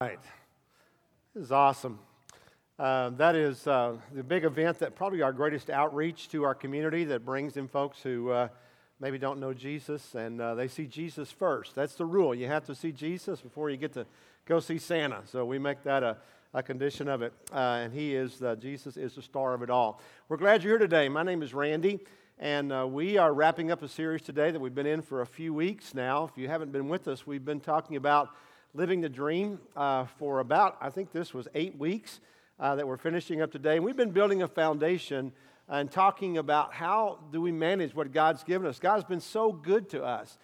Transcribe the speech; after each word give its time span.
right. 0.00 0.20
This 1.34 1.46
is 1.46 1.50
awesome. 1.50 1.98
Uh, 2.78 3.10
that 3.10 3.34
is 3.34 3.66
uh, 3.66 3.96
the 4.14 4.22
big 4.22 4.44
event 4.44 4.78
that 4.78 4.94
probably 4.94 5.22
our 5.22 5.32
greatest 5.32 5.70
outreach 5.70 6.28
to 6.28 6.44
our 6.44 6.54
community 6.54 7.02
that 7.02 7.24
brings 7.24 7.56
in 7.56 7.66
folks 7.66 8.00
who 8.00 8.30
uh, 8.30 8.46
maybe 9.00 9.18
don't 9.18 9.40
know 9.40 9.52
Jesus 9.52 10.14
and 10.14 10.40
uh, 10.40 10.54
they 10.54 10.68
see 10.68 10.86
Jesus 10.86 11.32
first. 11.32 11.74
That's 11.74 11.96
the 11.96 12.04
rule. 12.04 12.32
You 12.32 12.46
have 12.46 12.64
to 12.66 12.76
see 12.76 12.92
Jesus 12.92 13.40
before 13.40 13.70
you 13.70 13.76
get 13.76 13.92
to 13.94 14.06
go 14.46 14.60
see 14.60 14.78
Santa. 14.78 15.22
So 15.24 15.44
we 15.44 15.58
make 15.58 15.82
that 15.82 16.04
a, 16.04 16.18
a 16.54 16.62
condition 16.62 17.08
of 17.08 17.22
it. 17.22 17.32
Uh, 17.52 17.80
and 17.82 17.92
He 17.92 18.14
is, 18.14 18.40
Jesus 18.60 18.96
is 18.96 19.16
the 19.16 19.22
star 19.22 19.52
of 19.52 19.62
it 19.62 19.70
all. 19.70 20.00
We're 20.28 20.36
glad 20.36 20.62
you're 20.62 20.74
here 20.74 20.78
today. 20.78 21.08
My 21.08 21.24
name 21.24 21.42
is 21.42 21.52
Randy. 21.54 21.98
And 22.38 22.72
uh, 22.72 22.86
we 22.88 23.16
are 23.18 23.34
wrapping 23.34 23.72
up 23.72 23.82
a 23.82 23.88
series 23.88 24.22
today 24.22 24.52
that 24.52 24.60
we've 24.60 24.76
been 24.76 24.86
in 24.86 25.02
for 25.02 25.22
a 25.22 25.26
few 25.26 25.52
weeks 25.52 25.92
now. 25.92 26.22
If 26.30 26.38
you 26.40 26.46
haven't 26.46 26.70
been 26.70 26.88
with 26.88 27.08
us, 27.08 27.26
we've 27.26 27.44
been 27.44 27.58
talking 27.58 27.96
about 27.96 28.28
living 28.74 29.00
the 29.00 29.08
dream 29.08 29.58
uh, 29.76 30.06
for 30.18 30.40
about, 30.40 30.76
I 30.80 30.90
think 30.90 31.12
this 31.12 31.32
was 31.32 31.48
eight 31.54 31.78
weeks 31.78 32.20
uh, 32.60 32.74
that 32.76 32.86
we're 32.86 32.98
finishing 32.98 33.40
up 33.40 33.50
today. 33.50 33.76
And 33.76 33.84
we've 33.84 33.96
been 33.96 34.10
building 34.10 34.42
a 34.42 34.48
foundation 34.48 35.32
and 35.68 35.90
talking 35.90 36.38
about 36.38 36.72
how 36.72 37.18
do 37.30 37.40
we 37.40 37.52
manage 37.52 37.94
what 37.94 38.12
God's 38.12 38.42
given 38.42 38.66
us. 38.66 38.78
God's 38.78 39.04
been 39.04 39.20
so 39.20 39.52
good 39.52 39.88
to 39.90 40.02
us. 40.02 40.38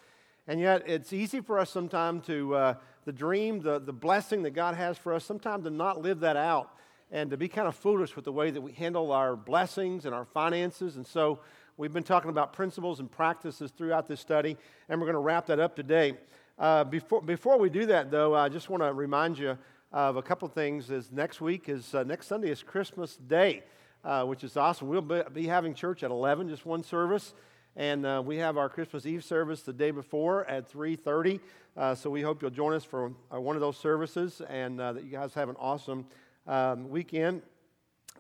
And 0.46 0.60
yet, 0.60 0.82
it's 0.86 1.12
easy 1.12 1.40
for 1.40 1.58
us 1.58 1.70
sometimes 1.70 2.26
to, 2.26 2.54
uh, 2.54 2.74
the 3.06 3.12
dream, 3.12 3.60
the, 3.60 3.78
the 3.78 3.92
blessing 3.92 4.42
that 4.42 4.50
God 4.50 4.74
has 4.74 4.98
for 4.98 5.14
us, 5.14 5.24
sometimes 5.24 5.64
to 5.64 5.70
not 5.70 6.02
live 6.02 6.20
that 6.20 6.36
out 6.36 6.70
and 7.10 7.30
to 7.30 7.36
be 7.36 7.48
kind 7.48 7.66
of 7.66 7.74
foolish 7.74 8.16
with 8.16 8.24
the 8.24 8.32
way 8.32 8.50
that 8.50 8.60
we 8.60 8.72
handle 8.72 9.12
our 9.12 9.36
blessings 9.36 10.04
and 10.04 10.14
our 10.14 10.24
finances. 10.27 10.96
And 10.96 11.06
so, 11.06 11.41
we've 11.78 11.92
been 11.92 12.02
talking 12.02 12.30
about 12.30 12.52
principles 12.52 13.00
and 13.00 13.10
practices 13.10 13.70
throughout 13.70 14.06
this 14.06 14.20
study, 14.20 14.56
and 14.88 15.00
we're 15.00 15.06
going 15.06 15.14
to 15.14 15.20
wrap 15.20 15.46
that 15.46 15.60
up 15.60 15.74
today. 15.77 16.14
Uh, 16.56 16.84
before, 16.84 17.20
before 17.20 17.58
we 17.58 17.68
do 17.68 17.86
that, 17.86 18.12
though, 18.12 18.32
I 18.32 18.48
just 18.48 18.70
want 18.70 18.80
to 18.84 18.92
remind 18.92 19.38
you 19.38 19.58
of 19.90 20.16
a 20.16 20.22
couple 20.22 20.46
things. 20.46 20.88
Is 20.88 21.10
next 21.10 21.40
week 21.40 21.68
is 21.68 21.92
uh, 21.96 22.04
next 22.04 22.28
Sunday 22.28 22.48
is 22.48 22.62
Christmas 22.62 23.16
Day, 23.16 23.64
uh, 24.05 24.24
which 24.24 24.44
is 24.44 24.56
awesome. 24.56 24.86
We'll 24.86 25.00
be, 25.00 25.22
be, 25.32 25.47
having 25.48 25.75
church 25.75 26.05
at 26.05 26.12
11, 26.12 26.48
just 26.48 26.64
one 26.64 26.84
service, 26.84 27.34
and 27.75 28.06
uh, 28.06 28.22
we 28.25 28.36
have 28.36 28.56
our 28.56 28.69
Christmas 28.69 29.05
Eve 29.05 29.25
service 29.25 29.62
the 29.62 29.72
day 29.72 29.91
before 29.91 30.44
at 30.44 30.70
3:30. 30.72 31.41
Uh, 31.77 31.92
so 31.97 32.08
we 32.08 32.22
hope 32.22 32.41
you'll 32.41 32.52
join 32.52 32.72
us 32.72 32.84
for 32.84 33.12
uh, 33.34 33.41
one 33.41 33.56
of 33.56 33.60
those 33.60 33.77
services, 33.77 34.41
and 34.48 34.78
that 34.78 35.02
you 35.02 35.10
guys 35.10 35.34
have 35.34 35.48
an 35.48 35.56
awesome 35.58 36.06
um, 36.47 36.88
weekend, 36.88 37.42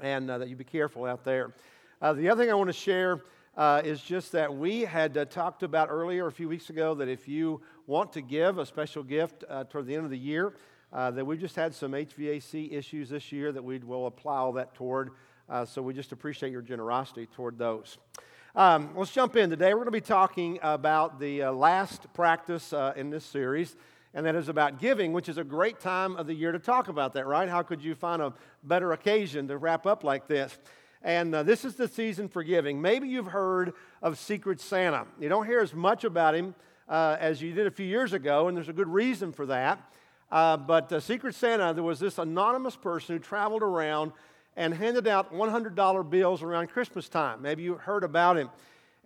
and 0.02 0.28
that 0.28 0.48
you 0.48 0.56
be 0.56 0.64
careful 0.64 1.04
out 1.04 1.22
there. 1.22 1.54
the 2.00 2.28
other 2.28 2.42
thing 2.42 2.50
I 2.50 2.54
want 2.54 2.68
to 2.68 2.72
share 2.72 3.20
uh, 3.56 3.82
is 3.84 4.00
just 4.00 4.32
that 4.32 4.54
we 4.54 4.80
had 4.80 5.16
uh, 5.16 5.24
talked 5.26 5.62
about 5.62 5.88
earlier 5.90 6.26
a 6.26 6.32
few 6.32 6.48
weeks 6.48 6.70
ago 6.70 6.94
that 6.94 7.08
if 7.08 7.28
you 7.28 7.60
want 7.86 8.12
to 8.14 8.22
give 8.22 8.58
a 8.58 8.66
special 8.66 9.02
gift 9.02 9.44
uh, 9.48 9.64
toward 9.64 9.86
the 9.86 9.94
end 9.94 10.04
of 10.04 10.10
the 10.10 10.18
year, 10.18 10.54
uh, 10.92 11.10
that 11.10 11.24
we've 11.24 11.40
just 11.40 11.56
had 11.56 11.74
some 11.74 11.92
HVAC 11.92 12.72
issues 12.72 13.10
this 13.10 13.32
year 13.32 13.52
that 13.52 13.62
we 13.62 13.78
will 13.78 14.06
apply 14.06 14.36
all 14.36 14.52
that 14.52 14.74
toward. 14.74 15.10
Uh, 15.48 15.64
so 15.64 15.82
we 15.82 15.92
just 15.92 16.12
appreciate 16.12 16.50
your 16.50 16.62
generosity 16.62 17.26
toward 17.26 17.58
those. 17.58 17.98
Um, 18.56 18.90
let's 18.96 19.12
jump 19.12 19.36
in. 19.36 19.50
Today 19.50 19.74
we're 19.74 19.84
going 19.84 19.86
to 19.86 19.90
be 19.90 20.00
talking 20.00 20.58
about 20.62 21.18
the 21.18 21.42
uh, 21.42 21.52
last 21.52 22.12
practice 22.14 22.72
in 22.96 23.10
this 23.10 23.24
series 23.24 23.76
and 24.14 24.24
that 24.24 24.36
is 24.36 24.48
about 24.48 24.78
giving, 24.78 25.12
which 25.12 25.28
is 25.28 25.38
a 25.38 25.44
great 25.44 25.80
time 25.80 26.16
of 26.16 26.26
the 26.28 26.34
year 26.34 26.52
to 26.52 26.58
talk 26.58 26.88
about 26.88 27.14
that, 27.14 27.26
right? 27.26 27.48
How 27.48 27.62
could 27.62 27.82
you 27.82 27.96
find 27.96 28.22
a 28.22 28.32
better 28.62 28.92
occasion 28.92 29.48
to 29.48 29.58
wrap 29.58 29.86
up 29.86 30.04
like 30.04 30.28
this? 30.28 30.56
And 31.02 31.34
uh, 31.34 31.42
this 31.42 31.64
is 31.64 31.74
the 31.74 31.88
season 31.88 32.28
for 32.28 32.42
giving. 32.42 32.80
Maybe 32.80 33.08
you've 33.08 33.26
heard 33.26 33.74
of 34.00 34.18
Secret 34.18 34.60
Santa. 34.60 35.06
You 35.20 35.28
don't 35.28 35.46
hear 35.46 35.60
as 35.60 35.74
much 35.74 36.04
about 36.04 36.34
him 36.34 36.54
uh, 36.88 37.16
as 37.18 37.42
you 37.42 37.52
did 37.52 37.66
a 37.66 37.70
few 37.70 37.86
years 37.86 38.12
ago, 38.12 38.48
and 38.48 38.56
there's 38.56 38.68
a 38.68 38.74
good 38.74 38.88
reason 38.88 39.32
for 39.32 39.46
that. 39.46 39.92
Uh, 40.30 40.56
but 40.56 40.92
uh, 40.92 41.00
Secret 41.00 41.34
Santa, 41.34 41.72
there 41.74 41.82
was 41.82 41.98
this 41.98 42.18
anonymous 42.18 42.76
person 42.76 43.16
who 43.16 43.18
traveled 43.18 43.62
around 43.62 44.12
and 44.56 44.72
handed 44.74 45.06
out 45.06 45.32
$100 45.32 46.10
bills 46.10 46.42
around 46.42 46.68
Christmas 46.68 47.08
time. 47.08 47.42
Maybe 47.42 47.62
you 47.62 47.74
heard 47.74 48.04
about 48.04 48.36
him. 48.36 48.50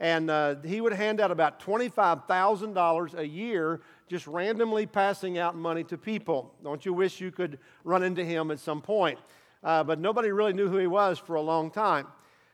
And 0.01 0.31
uh, 0.31 0.57
he 0.65 0.81
would 0.81 0.93
hand 0.93 1.21
out 1.21 1.31
about 1.31 1.61
$25,000 1.61 3.19
a 3.19 3.27
year 3.27 3.81
just 4.09 4.27
randomly 4.27 4.87
passing 4.87 5.39
out 5.39 5.57
money 5.57 5.83
to 5.85 5.99
people. 5.99 6.55
Don't 6.63 6.87
you 6.87 6.93
wish 6.93 7.21
you 7.21 7.31
could 7.31 7.59
run 7.83 8.03
into 8.03 8.25
him 8.25 8.51
at 8.51 8.61
some 8.61 8.81
point? 8.81 9.19
uh, 9.63 9.85
but 9.85 9.99
nobody 9.99 10.31
really 10.31 10.53
knew 10.53 10.69
who 10.69 10.79
he 10.79 10.87
was 10.87 11.19
for 11.19 11.35
a 11.35 11.41
long 11.41 11.71
time. 11.71 12.07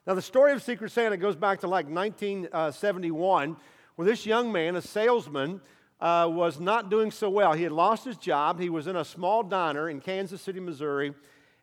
Now, 0.06 0.14
the 0.14 0.22
story 0.22 0.52
of 0.52 0.62
Secret 0.62 0.90
Santa 0.92 1.16
goes 1.16 1.36
back 1.36 1.60
to 1.60 1.68
like 1.68 1.86
1971, 1.86 3.56
where 3.96 4.06
this 4.06 4.26
young 4.26 4.52
man, 4.52 4.76
a 4.76 4.82
salesman, 4.82 5.60
uh, 6.00 6.28
was 6.30 6.60
not 6.60 6.90
doing 6.90 7.10
so 7.10 7.30
well. 7.30 7.52
He 7.52 7.62
had 7.62 7.72
lost 7.72 8.04
his 8.04 8.16
job. 8.16 8.60
He 8.60 8.68
was 8.68 8.86
in 8.86 8.96
a 8.96 9.04
small 9.04 9.42
diner 9.42 9.88
in 9.88 10.00
Kansas 10.00 10.42
City, 10.42 10.60
Missouri, 10.60 11.14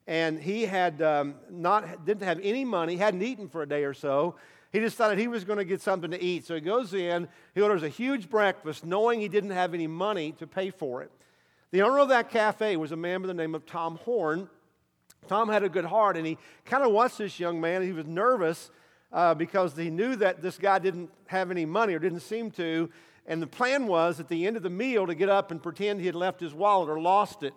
and 0.07 0.39
he 0.39 0.63
had 0.63 1.01
um, 1.01 1.35
not 1.49 2.05
didn't 2.05 2.23
have 2.23 2.39
any 2.41 2.65
money, 2.65 2.97
hadn't 2.97 3.21
eaten 3.21 3.47
for 3.47 3.61
a 3.61 3.67
day 3.67 3.83
or 3.83 3.93
so. 3.93 4.35
He 4.71 4.79
decided 4.79 5.17
he 5.17 5.27
was 5.27 5.43
going 5.43 5.59
to 5.59 5.65
get 5.65 5.81
something 5.81 6.11
to 6.11 6.23
eat. 6.23 6.45
So 6.45 6.55
he 6.55 6.61
goes 6.61 6.93
in, 6.93 7.27
he 7.53 7.61
orders 7.61 7.83
a 7.83 7.89
huge 7.89 8.29
breakfast, 8.29 8.85
knowing 8.85 9.19
he 9.19 9.27
didn't 9.27 9.49
have 9.51 9.73
any 9.73 9.87
money 9.87 10.31
to 10.33 10.47
pay 10.47 10.69
for 10.69 11.01
it. 11.01 11.11
The 11.71 11.81
owner 11.81 11.99
of 11.99 12.09
that 12.09 12.29
cafe 12.29 12.77
was 12.77 12.91
a 12.91 12.95
man 12.95 13.21
by 13.21 13.27
the 13.27 13.33
name 13.33 13.53
of 13.53 13.65
Tom 13.65 13.97
Horn, 13.97 14.49
Tom 15.27 15.49
had 15.49 15.63
a 15.63 15.69
good 15.69 15.85
heart, 15.85 16.17
and 16.17 16.25
he 16.25 16.37
kind 16.65 16.83
of 16.83 16.91
watched 16.91 17.17
this 17.17 17.39
young 17.39 17.61
man. 17.61 17.81
He 17.81 17.91
was 17.91 18.05
nervous 18.05 18.71
uh, 19.11 19.33
because 19.33 19.75
he 19.75 19.89
knew 19.89 20.15
that 20.15 20.41
this 20.41 20.57
guy 20.57 20.79
didn't 20.79 21.09
have 21.27 21.51
any 21.51 21.65
money 21.65 21.93
or 21.93 21.99
didn't 21.99 22.21
seem 22.21 22.51
to. 22.51 22.89
And 23.25 23.41
the 23.41 23.47
plan 23.47 23.87
was 23.87 24.19
at 24.19 24.27
the 24.27 24.47
end 24.47 24.57
of 24.57 24.63
the 24.63 24.69
meal 24.69 25.07
to 25.07 25.15
get 25.15 25.29
up 25.29 25.51
and 25.51 25.61
pretend 25.61 25.99
he 25.99 26.05
had 26.05 26.15
left 26.15 26.39
his 26.39 26.53
wallet 26.53 26.89
or 26.89 26.99
lost 26.99 27.43
it. 27.43 27.53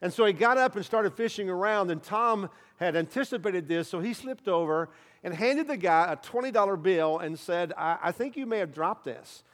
And 0.00 0.12
so 0.12 0.24
he 0.24 0.32
got 0.32 0.58
up 0.58 0.76
and 0.76 0.84
started 0.84 1.14
fishing 1.14 1.48
around, 1.48 1.90
and 1.90 2.02
Tom 2.02 2.50
had 2.76 2.96
anticipated 2.96 3.68
this, 3.68 3.88
so 3.88 4.00
he 4.00 4.12
slipped 4.12 4.48
over 4.48 4.90
and 5.22 5.32
handed 5.32 5.68
the 5.68 5.76
guy 5.76 6.12
a 6.12 6.16
$20 6.16 6.82
bill 6.82 7.18
and 7.18 7.38
said, 7.38 7.72
I, 7.76 7.98
I 8.02 8.12
think 8.12 8.36
you 8.36 8.44
may 8.44 8.58
have 8.58 8.74
dropped 8.74 9.04
this. 9.04 9.44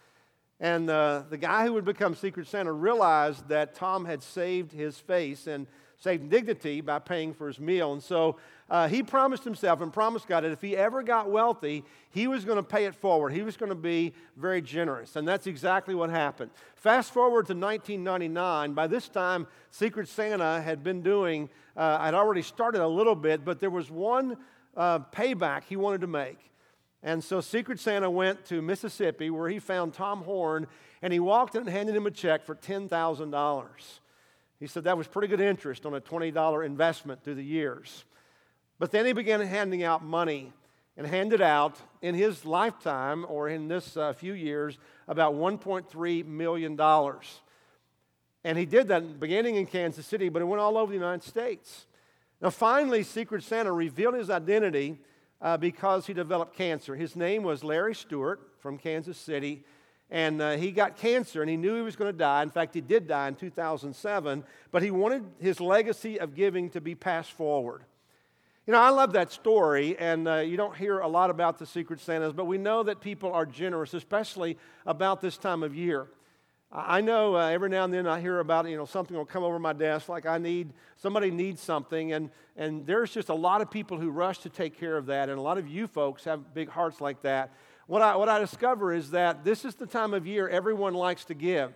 And 0.59 0.91
uh, 0.91 1.22
the 1.31 1.39
guy 1.39 1.65
who 1.65 1.72
would 1.75 1.84
become 1.84 2.15
Secret 2.15 2.47
Santa 2.47 2.72
realized 2.72 3.49
that 3.49 3.75
Tom 3.75 4.05
had 4.05 4.22
saved 4.22 4.72
his 4.72 4.99
face 4.99 5.47
and 5.47 5.67
saved 6.00 6.31
dignity 6.31 6.81
by 6.81 6.99
paying 6.99 7.33
for 7.33 7.47
his 7.47 7.61
meal. 7.61 7.93
And 7.93 8.03
so 8.03 8.37
uh, 8.71 8.88
he 8.88 9.03
promised 9.03 9.44
himself 9.44 9.83
and 9.83 9.93
promised 9.93 10.27
God 10.27 10.44
that 10.44 10.50
if 10.50 10.62
he 10.62 10.77
ever 10.77 11.03
got 11.03 11.31
wealthy, 11.31 11.84
he 12.11 12.27
was 12.27 12.44
going 12.44 12.56
to 12.56 12.62
pay 12.62 12.87
it 12.87 12.94
forward. 12.94 13.33
He 13.33 13.43
was 13.43 13.56
going 13.56 13.69
to 13.69 13.75
be 13.75 14.15
very 14.37 14.62
generous. 14.62 15.16
And 15.16 15.28
that's 15.28 15.47
exactly 15.47 15.94
what 15.94 16.09
happened. 16.09 16.50
Fast 16.75 17.12
forward 17.12 17.47
to 17.47 17.55
1999. 17.55 18.72
By 18.72 18.87
this 18.87 19.09
time, 19.09 19.47
Secret 19.71 20.09
Santa 20.09 20.62
had 20.62 20.83
been 20.83 21.03
doing, 21.03 21.50
uh, 21.77 21.99
I'd 22.00 22.15
already 22.15 22.43
started 22.43 22.83
a 22.83 22.89
little 22.89 23.15
bit, 23.15 23.44
but 23.44 23.60
there 23.60 23.71
was 23.71 23.91
one 23.91 24.39
uh, 24.77 25.00
payback 25.00 25.65
he 25.65 25.77
wanted 25.77 26.00
to 26.00 26.06
make. 26.06 26.39
And 27.03 27.22
so 27.22 27.41
Secret 27.41 27.78
Santa 27.78 28.10
went 28.10 28.44
to 28.47 28.62
Mississippi 28.62 29.31
where 29.31 29.49
he 29.49 29.59
found 29.59 29.93
Tom 29.93 30.22
Horn 30.22 30.66
and 31.03 31.12
he 31.12 31.21
walked 31.21 31.55
in 31.55 31.62
and 31.62 31.71
handed 31.71 31.94
him 31.94 32.06
a 32.06 32.10
check 32.10 32.44
for 32.44 32.55
$10,000. 32.55 34.00
He 34.60 34.66
said 34.66 34.84
that 34.84 34.98
was 34.98 35.09
pretty 35.09 35.28
good 35.28 35.41
interest 35.41 35.87
on 35.87 35.94
a 35.94 36.00
$20 36.00 36.65
investment 36.66 37.25
through 37.25 37.37
the 37.37 37.43
years. 37.43 38.04
But 38.78 38.93
then 38.93 39.06
he 39.06 39.12
began 39.12 39.41
handing 39.41 39.82
out 39.82 40.04
money 40.04 40.53
and 40.98 41.06
handed 41.06 41.41
out 41.41 41.76
in 42.03 42.15
his 42.15 42.44
lifetime 42.44 43.25
or 43.26 43.48
in 43.48 43.69
this 43.69 43.97
uh, 43.97 44.12
few 44.12 44.34
years 44.34 44.76
about 45.09 45.34
$1.3 45.34 46.26
million. 46.26 46.78
And 48.44 48.59
he 48.59 48.66
did 48.66 48.88
that 48.88 49.19
beginning 49.19 49.56
in 49.56 49.65
Kansas 49.65 50.06
City, 50.06 50.28
but 50.28 50.43
it 50.43 50.44
went 50.44 50.60
all 50.60 50.77
over 50.77 50.92
the 50.92 50.98
United 50.98 51.22
States. 51.22 51.87
Now, 52.42 52.50
finally, 52.50 53.03
Secret 53.03 53.42
Santa 53.42 53.72
revealed 53.72 54.15
his 54.15 54.28
identity 54.28 54.98
uh, 55.41 55.56
because 55.56 56.06
he 56.06 56.12
developed 56.12 56.54
cancer. 56.54 56.97
His 56.97 57.16
name 57.16 57.42
was 57.42 57.65
Larry 57.65 57.94
Stewart 57.94 58.41
from 58.59 58.77
Kansas 58.77 59.16
City 59.16 59.65
and 60.10 60.43
uh, 60.43 60.56
he 60.56 60.72
got 60.72 60.97
cancer 60.97 61.41
and 61.41 61.50
he 61.50 61.56
knew 61.56 61.76
he 61.76 61.82
was 61.82 61.97
going 61.97 62.12
to 62.12 62.16
die. 62.16 62.43
In 62.43 62.50
fact, 62.50 62.75
he 62.75 62.81
did 62.81 63.06
die 63.06 63.28
in 63.28 63.34
2007, 63.37 64.44
but 64.71 64.82
he 64.82 64.91
wanted 64.91 65.25
his 65.38 65.60
legacy 65.60 66.19
of 66.19 66.34
giving 66.34 66.71
to 66.71 66.80
be 66.80 66.95
passed 66.95 67.33
forward. 67.33 67.84
You 68.66 68.72
know, 68.72 68.80
I 68.80 68.91
love 68.91 69.12
that 69.15 69.33
story, 69.33 69.97
and 69.98 70.28
uh, 70.28 70.36
you 70.36 70.57
don't 70.57 70.77
hear 70.77 70.98
a 70.98 71.09
lot 71.09 71.30
about 71.30 71.59
the 71.59 71.66
Secret 71.66 72.01
Santas, 72.01 72.33
but 72.33 72.45
we 72.45 72.59
know 72.59 72.83
that 72.83 73.01
people 73.01 73.33
are 73.33 73.47
generous, 73.47 73.95
especially 73.95 74.59
about 74.86 75.21
this 75.21 75.39
time 75.39 75.62
of 75.62 75.74
year. 75.74 76.09
I 76.72 77.01
know 77.01 77.34
uh, 77.34 77.48
every 77.48 77.68
now 77.68 77.83
and 77.83 77.92
then 77.92 78.06
I 78.06 78.21
hear 78.21 78.39
about 78.39 78.68
you 78.68 78.77
know 78.77 78.84
something 78.84 79.16
will 79.16 79.24
come 79.24 79.42
over 79.42 79.59
my 79.59 79.72
desk 79.72 80.09
like 80.09 80.24
I 80.24 80.39
need 80.39 80.72
somebody 80.97 81.33
needs 81.33 81.60
something 81.60 82.13
and 82.13 82.30
and 82.56 82.86
there's 82.86 83.10
just 83.10 83.28
a 83.28 83.34
lot 83.34 83.60
of 83.60 83.72
people 83.72 83.98
who 83.98 84.10
rush 84.10 84.39
to 84.41 84.48
take 84.48 84.78
care 84.78 84.97
of 84.97 85.06
that 85.06 85.28
and 85.28 85.36
a 85.36 85.42
lot 85.42 85.59
of 85.59 85.66
you 85.66 85.89
folks 85.89 86.22
have 86.24 86.54
big 86.54 86.68
hearts 86.68 87.01
like 87.01 87.22
that 87.22 87.51
what 87.91 88.03
I, 88.03 88.15
what 88.15 88.28
I 88.28 88.39
discover 88.39 88.92
is 88.92 89.10
that 89.10 89.42
this 89.42 89.65
is 89.65 89.75
the 89.75 89.84
time 89.84 90.15
of 90.15 90.25
year 90.25 90.48
everyone 90.48 90.95
likes 90.95 91.25
to 91.25 91.34
give. 91.34 91.72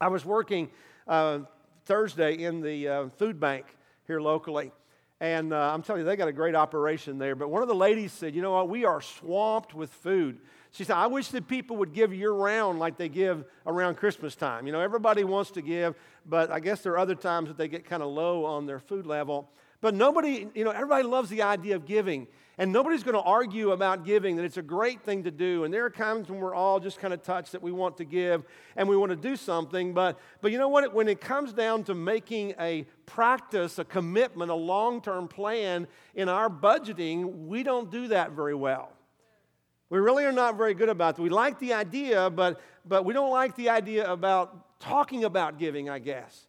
I 0.00 0.08
was 0.08 0.24
working 0.24 0.70
uh, 1.06 1.40
Thursday 1.84 2.42
in 2.42 2.62
the 2.62 2.88
uh, 2.88 3.08
food 3.10 3.38
bank 3.38 3.66
here 4.06 4.18
locally. 4.18 4.72
And 5.20 5.52
uh, 5.52 5.74
I'm 5.74 5.82
telling 5.82 6.00
you, 6.00 6.06
they 6.06 6.16
got 6.16 6.28
a 6.28 6.32
great 6.32 6.54
operation 6.54 7.18
there. 7.18 7.34
But 7.34 7.50
one 7.50 7.60
of 7.60 7.68
the 7.68 7.74
ladies 7.74 8.12
said, 8.12 8.34
You 8.34 8.40
know 8.40 8.52
what? 8.52 8.70
We 8.70 8.86
are 8.86 9.02
swamped 9.02 9.74
with 9.74 9.90
food. 9.90 10.38
She 10.70 10.84
said, 10.84 10.96
I 10.96 11.06
wish 11.06 11.28
that 11.28 11.46
people 11.46 11.76
would 11.76 11.92
give 11.92 12.14
year 12.14 12.32
round 12.32 12.78
like 12.78 12.96
they 12.96 13.10
give 13.10 13.44
around 13.66 13.96
Christmas 13.96 14.34
time. 14.34 14.66
You 14.66 14.72
know, 14.72 14.80
everybody 14.80 15.22
wants 15.22 15.50
to 15.50 15.60
give, 15.60 15.96
but 16.24 16.50
I 16.50 16.60
guess 16.60 16.80
there 16.80 16.94
are 16.94 16.98
other 16.98 17.14
times 17.14 17.48
that 17.48 17.58
they 17.58 17.68
get 17.68 17.84
kind 17.84 18.02
of 18.02 18.08
low 18.08 18.46
on 18.46 18.64
their 18.64 18.78
food 18.78 19.04
level. 19.04 19.50
But 19.82 19.94
nobody, 19.94 20.48
you 20.54 20.64
know, 20.64 20.70
everybody 20.70 21.02
loves 21.02 21.28
the 21.28 21.42
idea 21.42 21.76
of 21.76 21.84
giving. 21.84 22.26
And 22.60 22.74
nobody's 22.74 23.02
going 23.02 23.14
to 23.14 23.22
argue 23.22 23.70
about 23.70 24.04
giving, 24.04 24.36
that 24.36 24.44
it's 24.44 24.58
a 24.58 24.62
great 24.62 25.00
thing 25.00 25.24
to 25.24 25.30
do. 25.30 25.64
And 25.64 25.72
there 25.72 25.82
are 25.86 25.88
times 25.88 26.28
when 26.28 26.40
we're 26.40 26.54
all 26.54 26.78
just 26.78 26.98
kind 26.98 27.14
of 27.14 27.22
touched 27.22 27.52
that 27.52 27.62
we 27.62 27.72
want 27.72 27.96
to 27.96 28.04
give 28.04 28.44
and 28.76 28.86
we 28.86 28.98
want 28.98 29.08
to 29.08 29.16
do 29.16 29.34
something. 29.34 29.94
But, 29.94 30.20
but 30.42 30.52
you 30.52 30.58
know 30.58 30.68
what? 30.68 30.92
When 30.92 31.08
it 31.08 31.22
comes 31.22 31.54
down 31.54 31.84
to 31.84 31.94
making 31.94 32.52
a 32.60 32.84
practice, 33.06 33.78
a 33.78 33.84
commitment, 33.86 34.50
a 34.50 34.54
long 34.54 35.00
term 35.00 35.26
plan 35.26 35.86
in 36.14 36.28
our 36.28 36.50
budgeting, 36.50 37.46
we 37.46 37.62
don't 37.62 37.90
do 37.90 38.08
that 38.08 38.32
very 38.32 38.54
well. 38.54 38.92
We 39.88 39.98
really 39.98 40.26
are 40.26 40.32
not 40.32 40.58
very 40.58 40.74
good 40.74 40.90
about 40.90 41.16
that. 41.16 41.22
We 41.22 41.30
like 41.30 41.60
the 41.60 41.72
idea, 41.72 42.28
but, 42.28 42.60
but 42.84 43.06
we 43.06 43.14
don't 43.14 43.30
like 43.30 43.56
the 43.56 43.70
idea 43.70 44.12
about 44.12 44.78
talking 44.80 45.24
about 45.24 45.58
giving, 45.58 45.88
I 45.88 45.98
guess. 45.98 46.46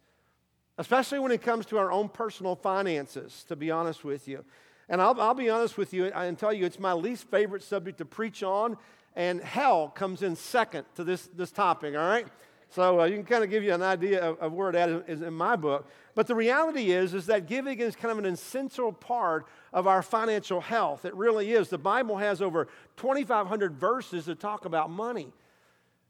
Especially 0.78 1.20
when 1.20 1.32
it 1.32 1.42
comes 1.42 1.66
to 1.68 1.78
our 1.78 1.90
own 1.90 2.10
personal 2.10 2.58
finances, 2.58 3.46
to 3.48 3.56
be 3.56 3.72
honest 3.72 4.04
with 4.04 4.28
you. 4.28 4.44
And 4.92 5.02
I'll, 5.02 5.20
I'll 5.22 5.34
be 5.34 5.50
honest 5.50 5.78
with 5.78 5.94
you 5.94 6.08
and 6.08 6.38
tell 6.38 6.52
you, 6.52 6.66
it's 6.66 6.78
my 6.78 6.92
least 6.92 7.32
favorite 7.32 7.64
subject 7.64 8.00
to 8.00 8.06
preach 8.06 8.44
on, 8.44 8.76
and 9.16 9.42
hell 9.42 9.88
comes 9.88 10.22
in 10.22 10.36
second 10.36 10.84
to 10.96 11.06
this, 11.06 11.30
this 11.34 11.50
topic, 11.50 11.96
all 11.96 12.02
right? 12.02 12.28
So 12.70 13.00
uh, 13.00 13.06
you 13.06 13.16
can 13.16 13.24
kind 13.24 13.42
of 13.42 13.50
give 13.50 13.64
you 13.64 13.74
an 13.74 13.82
idea 13.82 14.22
of, 14.22 14.38
of 14.40 14.52
where 14.52 14.70
it 14.70 15.04
is 15.08 15.22
in 15.22 15.34
my 15.34 15.56
book. 15.56 15.90
But 16.14 16.28
the 16.28 16.36
reality 16.36 16.92
is, 16.92 17.14
is 17.14 17.26
that 17.28 17.48
giving 17.48 17.80
is 17.80 17.96
kind 17.96 18.12
of 18.12 18.18
an 18.18 18.26
essential 18.26 18.92
part 18.92 19.48
of 19.72 19.88
our 19.88 20.02
financial 20.02 20.60
health. 20.60 21.06
It 21.06 21.16
really 21.16 21.54
is. 21.54 21.70
The 21.70 21.78
Bible 21.78 22.18
has 22.18 22.42
over 22.42 22.68
2,500 22.98 23.74
verses 23.74 24.26
that 24.26 24.42
talk 24.42 24.66
about 24.66 24.90
money. 24.90 25.32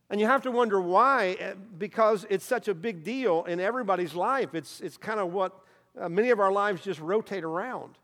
And 0.10 0.19
you 0.19 0.25
have 0.25 0.42
to 0.42 0.51
wonder 0.51 0.81
why, 0.81 1.38
eh, 1.39 1.54
because 1.77 2.25
it's 2.31 2.45
such 2.45 2.68
a 2.68 2.74
big 2.74 3.04
deal 3.04 3.44
in 3.44 3.60
everybody's 3.60 4.16
life. 4.16 4.56
It's, 4.56 4.81
it's 4.81 4.98
kind 4.98 5.19
of 5.19 5.31
what 5.31 5.54
uh, 6.00 6.10
many 6.10 6.31
of 6.31 6.39
our 6.39 6.51
lives 6.51 6.81
just 6.81 7.00
rotate 7.00 7.44
around. 7.44 7.95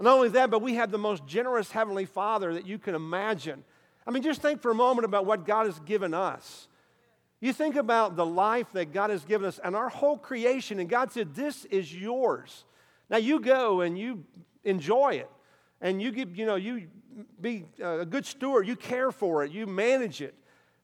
Not 0.00 0.16
only 0.16 0.30
that, 0.30 0.50
but 0.50 0.62
we 0.62 0.74
have 0.74 0.90
the 0.90 0.98
most 0.98 1.26
generous 1.26 1.70
Heavenly 1.70 2.06
Father 2.06 2.54
that 2.54 2.66
you 2.66 2.78
can 2.78 2.94
imagine. 2.94 3.62
I 4.06 4.10
mean, 4.10 4.22
just 4.22 4.40
think 4.40 4.62
for 4.62 4.70
a 4.70 4.74
moment 4.74 5.04
about 5.04 5.26
what 5.26 5.44
God 5.44 5.66
has 5.66 5.78
given 5.80 6.14
us. 6.14 6.68
You 7.40 7.52
think 7.52 7.76
about 7.76 8.16
the 8.16 8.24
life 8.24 8.66
that 8.72 8.92
God 8.92 9.10
has 9.10 9.24
given 9.24 9.46
us 9.46 9.60
and 9.62 9.76
our 9.76 9.88
whole 9.88 10.16
creation, 10.16 10.80
and 10.80 10.88
God 10.88 11.12
said, 11.12 11.34
This 11.34 11.64
is 11.66 11.94
yours. 11.94 12.64
Now 13.10 13.18
you 13.18 13.40
go 13.40 13.82
and 13.82 13.98
you 13.98 14.24
enjoy 14.64 15.14
it, 15.14 15.30
and 15.80 16.00
you 16.00 16.12
give, 16.12 16.36
you 16.36 16.46
know, 16.46 16.56
you 16.56 16.88
be 17.40 17.64
a 17.82 18.06
good 18.06 18.24
steward, 18.24 18.66
you 18.66 18.76
care 18.76 19.10
for 19.10 19.44
it, 19.44 19.52
you 19.52 19.66
manage 19.66 20.22
it 20.22 20.34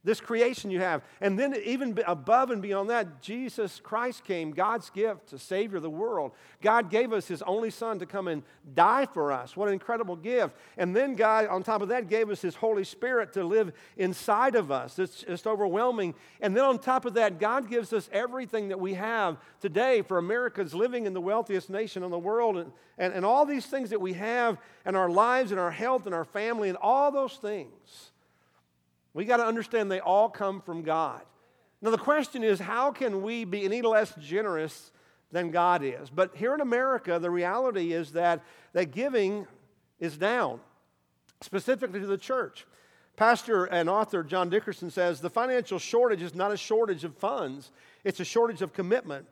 this 0.06 0.20
creation 0.20 0.70
you 0.70 0.78
have. 0.78 1.02
And 1.20 1.36
then, 1.36 1.54
even 1.64 1.98
above 2.06 2.52
and 2.52 2.62
beyond 2.62 2.90
that, 2.90 3.20
Jesus 3.20 3.80
Christ 3.80 4.22
came, 4.22 4.52
God's 4.52 4.88
gift 4.88 5.30
to 5.30 5.38
Savior 5.38 5.78
of 5.78 5.82
the 5.82 5.90
world. 5.90 6.30
God 6.62 6.90
gave 6.90 7.12
us 7.12 7.26
His 7.26 7.42
only 7.42 7.70
Son 7.70 7.98
to 7.98 8.06
come 8.06 8.28
and 8.28 8.44
die 8.72 9.06
for 9.06 9.32
us. 9.32 9.56
What 9.56 9.66
an 9.66 9.74
incredible 9.74 10.14
gift. 10.14 10.54
And 10.78 10.94
then, 10.94 11.16
God, 11.16 11.48
on 11.48 11.64
top 11.64 11.82
of 11.82 11.88
that, 11.88 12.08
gave 12.08 12.30
us 12.30 12.40
His 12.40 12.54
Holy 12.54 12.84
Spirit 12.84 13.32
to 13.32 13.42
live 13.42 13.72
inside 13.96 14.54
of 14.54 14.70
us. 14.70 14.96
It's 15.00 15.24
just 15.24 15.44
overwhelming. 15.44 16.14
And 16.40 16.56
then, 16.56 16.64
on 16.64 16.78
top 16.78 17.04
of 17.04 17.14
that, 17.14 17.40
God 17.40 17.68
gives 17.68 17.92
us 17.92 18.08
everything 18.12 18.68
that 18.68 18.78
we 18.78 18.94
have 18.94 19.38
today 19.60 20.02
for 20.02 20.18
America's 20.18 20.72
living 20.72 21.06
in 21.06 21.14
the 21.14 21.20
wealthiest 21.20 21.68
nation 21.68 22.04
in 22.04 22.12
the 22.12 22.18
world. 22.18 22.58
And, 22.58 22.70
and, 22.96 23.12
and 23.12 23.26
all 23.26 23.44
these 23.44 23.66
things 23.66 23.90
that 23.90 24.00
we 24.00 24.12
have, 24.12 24.56
and 24.84 24.96
our 24.96 25.10
lives, 25.10 25.50
and 25.50 25.58
our 25.58 25.72
health, 25.72 26.06
and 26.06 26.14
our 26.14 26.24
family, 26.24 26.68
and 26.68 26.78
all 26.80 27.10
those 27.10 27.34
things 27.38 28.12
we 29.16 29.24
got 29.24 29.38
to 29.38 29.46
understand 29.46 29.90
they 29.90 29.98
all 29.98 30.28
come 30.28 30.60
from 30.60 30.82
God. 30.82 31.22
Now, 31.80 31.90
the 31.90 31.96
question 31.96 32.44
is, 32.44 32.58
how 32.60 32.92
can 32.92 33.22
we 33.22 33.46
be 33.46 33.64
any 33.64 33.80
less 33.80 34.14
generous 34.20 34.92
than 35.32 35.50
God 35.50 35.82
is? 35.82 36.10
But 36.10 36.36
here 36.36 36.54
in 36.54 36.60
America, 36.60 37.18
the 37.18 37.30
reality 37.30 37.94
is 37.94 38.12
that, 38.12 38.44
that 38.74 38.90
giving 38.92 39.46
is 39.98 40.18
down, 40.18 40.60
specifically 41.40 42.00
to 42.00 42.06
the 42.06 42.18
church. 42.18 42.66
Pastor 43.16 43.64
and 43.64 43.88
author 43.88 44.22
John 44.22 44.50
Dickerson 44.50 44.90
says 44.90 45.22
the 45.22 45.30
financial 45.30 45.78
shortage 45.78 46.20
is 46.20 46.34
not 46.34 46.52
a 46.52 46.56
shortage 46.58 47.02
of 47.02 47.16
funds, 47.16 47.72
it's 48.04 48.20
a 48.20 48.24
shortage 48.24 48.60
of 48.60 48.74
commitment. 48.74 49.26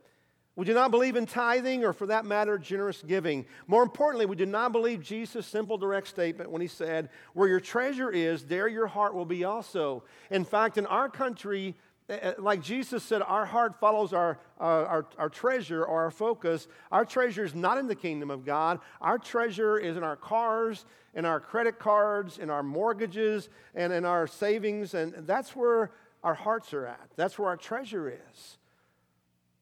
We 0.57 0.65
do 0.65 0.75
not 0.75 0.93
believe 0.93 1.17
in 1.17 1.27
tithing 1.27 1.85
or, 1.85 1.93
for 1.93 2.07
that 2.07 2.25
matter, 2.25 2.59
generous 2.59 3.03
giving. 3.05 3.45
More 3.67 3.83
importantly, 3.83 4.27
we 4.27 4.37
do 4.37 4.47
not 4.47 4.71
believe 4.71 5.03
Jesus' 5.03 5.47
simple, 5.47 5.77
direct 5.77 6.07
statement 6.07 6.51
when 6.51 6.63
he 6.63 6.69
said, 6.69 7.09
Where 7.33 7.49
your 7.49 7.59
treasure 7.59 8.11
is, 8.11 8.45
there 8.45 8.69
your 8.69 8.87
heart 8.87 9.15
will 9.15 9.25
be 9.25 9.43
also. 9.43 10.05
In 10.31 10.45
fact, 10.45 10.79
in 10.79 10.87
our 10.87 11.09
country, 11.09 11.75
eh, 12.09 12.19
eh, 12.23 12.33
like 12.39 12.63
Jesus 12.63 13.03
said, 13.03 13.21
our 13.23 13.45
heart 13.45 13.81
follows 13.81 14.13
our, 14.13 14.39
uh, 14.61 14.63
our, 14.63 15.07
our 15.19 15.29
treasure 15.29 15.85
or 15.85 16.03
our 16.03 16.13
focus. 16.13 16.69
Our 16.93 17.05
treasure 17.05 17.45
is 17.45 17.57
not 17.57 17.77
in 17.77 17.89
the 17.89 17.97
kingdom 17.97 18.31
of 18.31 18.45
God. 18.45 18.79
Our 19.01 19.19
treasure 19.19 19.77
is 19.77 19.97
in 19.97 20.05
our 20.05 20.17
cars, 20.17 20.85
in 21.15 21.25
our 21.25 21.41
credit 21.41 21.81
cards, 21.81 22.39
in 22.39 22.49
our 22.49 22.63
mortgages, 22.63 23.49
and 23.75 23.93
in 23.93 24.05
our 24.05 24.29
savings. 24.29 24.95
And 24.95 25.15
that's 25.27 25.57
where 25.57 25.91
our 26.23 26.35
hearts 26.35 26.73
are 26.73 26.87
at. 26.87 27.11
That's 27.17 27.41
where 27.41 27.49
our 27.49 27.57
treasure 27.57 28.09
is. 28.09 28.59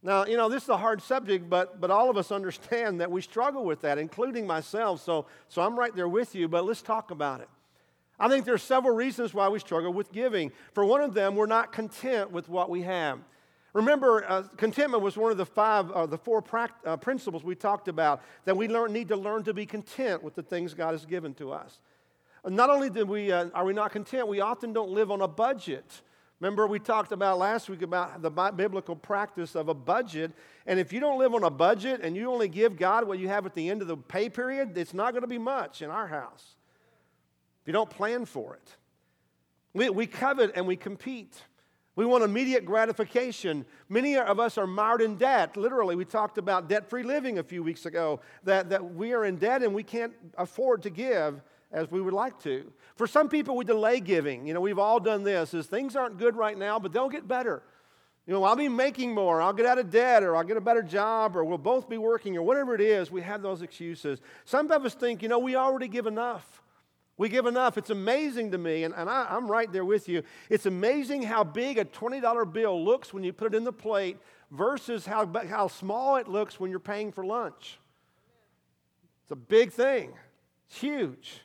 Now, 0.03 0.27
you 0.27 0.37
know, 0.37 0.49
this 0.49 0.65
is 0.65 0.69
a 0.69 0.77
hard 0.77 1.01
subject, 1.01 1.49
but, 1.49 1.81
but 1.81 1.91
all 1.91 2.11
of 2.11 2.17
us 2.17 2.33
understand 2.33 3.01
that 3.01 3.11
we 3.11 3.23
struggle 3.23 3.65
with 3.65 3.83
that, 3.83 3.99
including 3.99 4.47
myself. 4.47 5.01
So, 5.01 5.27
so 5.49 5.63
I'm 5.63 5.79
right 5.79 5.95
there 5.95 6.09
with 6.09 6.35
you, 6.35 6.49
but 6.49 6.65
let's 6.65 6.83
talk 6.83 7.13
about 7.13 7.41
it. 7.41 7.49
I 8.19 8.29
think 8.29 8.45
there 8.45 8.55
are 8.55 8.59
several 8.59 8.95
reasons 8.95 9.33
why 9.33 9.49
we 9.49 9.59
struggle 9.59 9.93
with 9.93 10.13
giving. 10.13 10.53
For 10.73 10.85
one 10.85 11.01
of 11.01 11.15
them, 11.15 11.37
we're 11.37 11.47
not 11.47 11.73
content 11.73 12.33
with 12.33 12.49
what 12.49 12.69
we 12.69 12.83
have. 12.83 13.21
Remember, 13.75 14.25
uh, 14.29 14.43
contentment 14.57 15.03
was 15.03 15.17
one 15.17 15.31
of 15.33 15.39
the 15.39 15.47
five, 15.47 15.91
uh, 15.93 16.07
the 16.07 16.19
four 16.19 16.43
pract- 16.43 16.85
uh, 16.85 16.97
principles 16.97 17.43
we 17.43 17.55
talked 17.55 17.89
about 17.89 18.23
that 18.45 18.57
we 18.57 18.69
learn, 18.69 18.93
need 18.93 19.09
to 19.09 19.17
learn 19.17 19.45
to 19.45 19.55
be 19.55 19.65
content 19.67 20.23
with 20.23 20.35
the 20.35 20.43
things 20.43 20.75
God 20.75 20.93
has 20.93 21.07
given 21.07 21.33
to 21.35 21.53
us. 21.53 21.79
Not 22.45 22.71
only 22.71 22.91
do 22.91 23.07
we, 23.07 23.31
uh, 23.31 23.49
are 23.55 23.65
we 23.65 23.73
not 23.73 23.93
content, 23.93 24.27
we 24.29 24.41
often 24.41 24.73
don't 24.73 24.91
live 24.91 25.11
on 25.11 25.23
a 25.23 25.29
budget. 25.29 26.03
Remember, 26.43 26.67
we 26.67 26.81
talked 26.81 27.13
about 27.13 27.39
last 27.39 27.69
week 27.69 27.83
about 27.83 28.21
the 28.21 28.29
biblical 28.29 28.97
practice 28.97 29.55
of 29.55 29.69
a 29.69 29.75
budget. 29.75 30.33
And 30.67 30.81
if 30.81 30.93
you 30.93 30.99
don't 30.99 31.17
live 31.17 31.35
on 31.35 31.45
a 31.45 31.51
budget 31.51 32.01
and 32.03 32.17
you 32.17 32.33
only 32.33 32.49
give 32.49 32.77
God 32.77 33.07
what 33.07 33.21
you 33.21 33.29
have 33.29 33.47
at 33.47 33.55
the 33.55 33.71
end 33.71 33.81
of 33.81 33.87
the 33.87 33.97
pay 33.97 34.29
period, 34.29 34.77
it's 34.77 34.93
not 34.93 35.13
going 35.13 35.21
to 35.21 35.29
be 35.29 35.39
much 35.39 35.83
in 35.83 35.89
our 35.89 36.09
house. 36.09 36.57
If 37.61 37.69
you 37.69 37.73
don't 37.73 37.89
plan 37.89 38.25
for 38.25 38.57
it, 38.57 38.77
we, 39.73 39.89
we 39.91 40.09
covet 40.09 40.51
and 40.57 40.67
we 40.67 40.75
compete. 40.75 41.41
We 41.95 42.07
want 42.07 42.25
immediate 42.25 42.65
gratification. 42.65 43.65
Many 43.89 44.17
of 44.17 44.41
us 44.41 44.59
are 44.59 44.67
mired 44.67 45.01
in 45.01 45.19
debt. 45.19 45.57
Literally, 45.57 45.95
we 45.95 46.05
talked 46.05 46.39
about 46.39 46.69
debt 46.69 46.91
free 46.91 47.05
living 47.05 47.39
a 47.39 47.45
few 47.45 47.63
weeks 47.63 47.87
ago, 47.87 48.21
that, 48.43 48.69
that 48.71 48.95
we 48.95 49.13
are 49.13 49.25
in 49.25 49.37
debt 49.37 49.63
and 49.63 49.73
we 49.73 49.85
can't 49.85 50.13
afford 50.37 50.83
to 50.83 50.91
give 50.91 51.41
as 51.73 51.91
we 51.91 52.01
would 52.01 52.13
like 52.13 52.39
to. 52.43 52.71
For 52.97 53.07
some 53.07 53.29
people, 53.29 53.57
we 53.57 53.65
delay 53.65 54.01
giving. 54.01 54.47
You 54.47 54.55
know, 54.55 54.61
we've 54.61 54.79
all 54.79 55.01
done 55.01 55.25
this. 55.25 55.55
Is 55.55 55.67
things 55.67 55.97
aren't 55.97 56.19
good 56.19 56.37
right 56.37 56.57
now, 56.57 56.79
but 56.79 56.93
they'll 56.93 57.09
get 57.09 57.27
better. 57.27 57.63
You 58.27 58.33
know, 58.33 58.45
I'll 58.45 58.55
be 58.55 58.69
making 58.69 59.15
more, 59.15 59.43
I'll 59.43 59.53
get 59.53 59.67
out 59.67 59.79
of 59.79 59.91
debt, 59.91 60.23
or 60.23 60.37
I'll 60.37 60.45
get 60.45 60.57
a 60.57 60.61
better 60.61 60.83
job, 60.83 61.37
or 61.37 61.45
we'll 61.45 61.59
both 61.59 61.89
be 61.89 61.99
working, 61.99 62.37
or 62.37 62.43
whatever 62.43 62.73
it 62.75 62.81
is, 62.81 63.11
we 63.11 63.21
have 63.23 63.43
those 63.43 63.63
excuses. 63.63 64.21
Some 64.45 64.71
of 64.71 64.85
us 64.85 64.95
think, 64.95 65.23
you 65.23 65.29
know, 65.29 65.41
we 65.41 65.57
already 65.57 65.89
give 65.89 66.07
enough. 66.07 66.63
We 67.17 67.29
give 67.29 67.47
enough. 67.47 67.77
It's 67.77 67.91
amazing 67.91 68.53
to 68.53 68.59
me, 68.59 68.85
and, 68.85 68.95
and 68.95 69.11
I, 69.11 69.27
I'm 69.29 69.51
right 69.51 69.71
there 69.73 69.85
with 69.85 70.09
you. 70.09 70.23
It's 70.49 70.67
amazing 70.67 71.23
how 71.23 71.43
big 71.43 71.79
a 71.79 71.85
$20 71.85 72.53
bill 72.53 72.85
looks 72.85 73.13
when 73.13 73.25
you 73.25 73.33
put 73.33 73.55
it 73.55 73.57
in 73.57 73.65
the 73.65 73.73
plate 73.73 74.19
versus 74.53 75.05
how, 75.05 75.29
how 75.49 75.67
small 75.67 76.15
it 76.17 76.29
looks 76.29 76.61
when 76.61 76.71
you're 76.71 76.79
paying 76.79 77.11
for 77.11 77.25
lunch. 77.25 77.81
It's 79.25 79.33
a 79.33 79.37
big 79.37 79.73
thing, 79.73 80.13
it's 80.69 80.79
huge. 80.79 81.41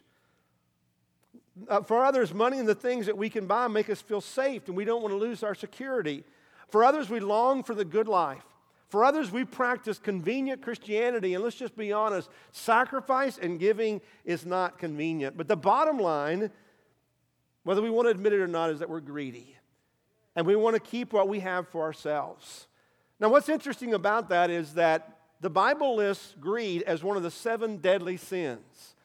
Uh, 1.67 1.81
for 1.81 2.03
others, 2.03 2.33
money 2.33 2.59
and 2.59 2.67
the 2.67 2.75
things 2.75 3.05
that 3.05 3.17
we 3.17 3.29
can 3.29 3.47
buy 3.47 3.67
make 3.67 3.89
us 3.89 4.01
feel 4.01 4.21
safe, 4.21 4.67
and 4.67 4.77
we 4.77 4.85
don't 4.85 5.01
want 5.01 5.13
to 5.13 5.17
lose 5.17 5.43
our 5.43 5.55
security. 5.55 6.23
For 6.69 6.83
others, 6.83 7.09
we 7.09 7.19
long 7.19 7.63
for 7.63 7.73
the 7.73 7.85
good 7.85 8.07
life. 8.07 8.43
For 8.89 9.03
others, 9.03 9.31
we 9.31 9.43
practice 9.43 9.97
convenient 9.97 10.61
Christianity, 10.61 11.33
and 11.33 11.43
let's 11.43 11.57
just 11.57 11.75
be 11.75 11.91
honest 11.91 12.29
sacrifice 12.51 13.37
and 13.37 13.59
giving 13.59 14.01
is 14.23 14.45
not 14.45 14.77
convenient. 14.77 15.35
But 15.35 15.47
the 15.47 15.57
bottom 15.57 15.97
line, 15.97 16.51
whether 17.63 17.81
we 17.81 17.89
want 17.89 18.05
to 18.05 18.11
admit 18.11 18.33
it 18.33 18.39
or 18.39 18.47
not, 18.47 18.69
is 18.69 18.79
that 18.79 18.89
we're 18.89 19.01
greedy. 19.01 19.57
And 20.35 20.45
we 20.45 20.55
want 20.55 20.75
to 20.75 20.79
keep 20.79 21.11
what 21.11 21.27
we 21.27 21.39
have 21.39 21.67
for 21.67 21.83
ourselves. 21.83 22.67
Now, 23.19 23.29
what's 23.29 23.49
interesting 23.49 23.93
about 23.93 24.29
that 24.29 24.49
is 24.49 24.75
that 24.75 25.17
the 25.41 25.49
Bible 25.49 25.95
lists 25.95 26.35
greed 26.39 26.83
as 26.83 27.03
one 27.03 27.17
of 27.17 27.23
the 27.23 27.31
seven 27.31 27.77
deadly 27.77 28.15
sins. 28.15 28.95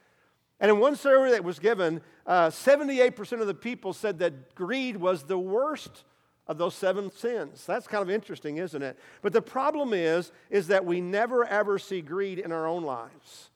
And 0.61 0.71
in 0.71 0.79
one 0.79 0.95
survey 0.95 1.33
that 1.33 1.43
was 1.43 1.59
given, 1.59 2.03
uh, 2.27 2.49
78% 2.49 3.41
of 3.41 3.47
the 3.47 3.55
people 3.55 3.93
said 3.93 4.19
that 4.21 4.55
greed 4.55 4.97
was 4.97 5.25
the 5.25 5.39
worst 5.39 6.05
of 6.47 6.59
those 6.59 6.75
seven 6.75 7.11
sins. 7.11 7.65
That's 7.67 7.87
kind 7.87 8.03
of 8.03 8.11
interesting, 8.11 8.59
isn't 8.59 8.83
it? 8.83 8.99
But 9.23 9.33
the 9.33 9.43
problem 9.43 9.93
is, 9.93 10.33
is 10.51 10.69
that 10.69 10.85
we 10.85 11.01
never 11.01 11.45
ever 11.45 11.79
see 11.79 12.01
greed 12.01 12.39
in 12.39 12.53
our 12.53 12.67
own 12.67 12.83
lives. 12.83 13.51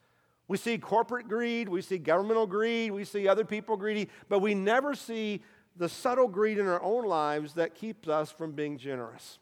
We 0.48 0.56
see 0.56 0.78
corporate 0.78 1.28
greed, 1.28 1.68
we 1.68 1.82
see 1.82 1.98
governmental 1.98 2.46
greed, 2.46 2.92
we 2.92 3.04
see 3.04 3.26
other 3.26 3.44
people 3.44 3.76
greedy, 3.76 4.08
but 4.28 4.38
we 4.38 4.54
never 4.54 4.94
see 4.94 5.42
the 5.76 5.88
subtle 5.88 6.28
greed 6.28 6.58
in 6.58 6.66
our 6.66 6.82
own 6.82 7.04
lives 7.04 7.54
that 7.54 7.74
keeps 7.74 8.08
us 8.08 8.30
from 8.30 8.52
being 8.52 8.78
generous. 8.78 9.38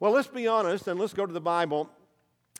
Well, 0.00 0.12
let's 0.12 0.28
be 0.28 0.46
honest 0.46 0.86
and 0.88 0.98
let's 0.98 1.14
go 1.14 1.26
to 1.26 1.32
the 1.32 1.40
Bible. 1.40 1.90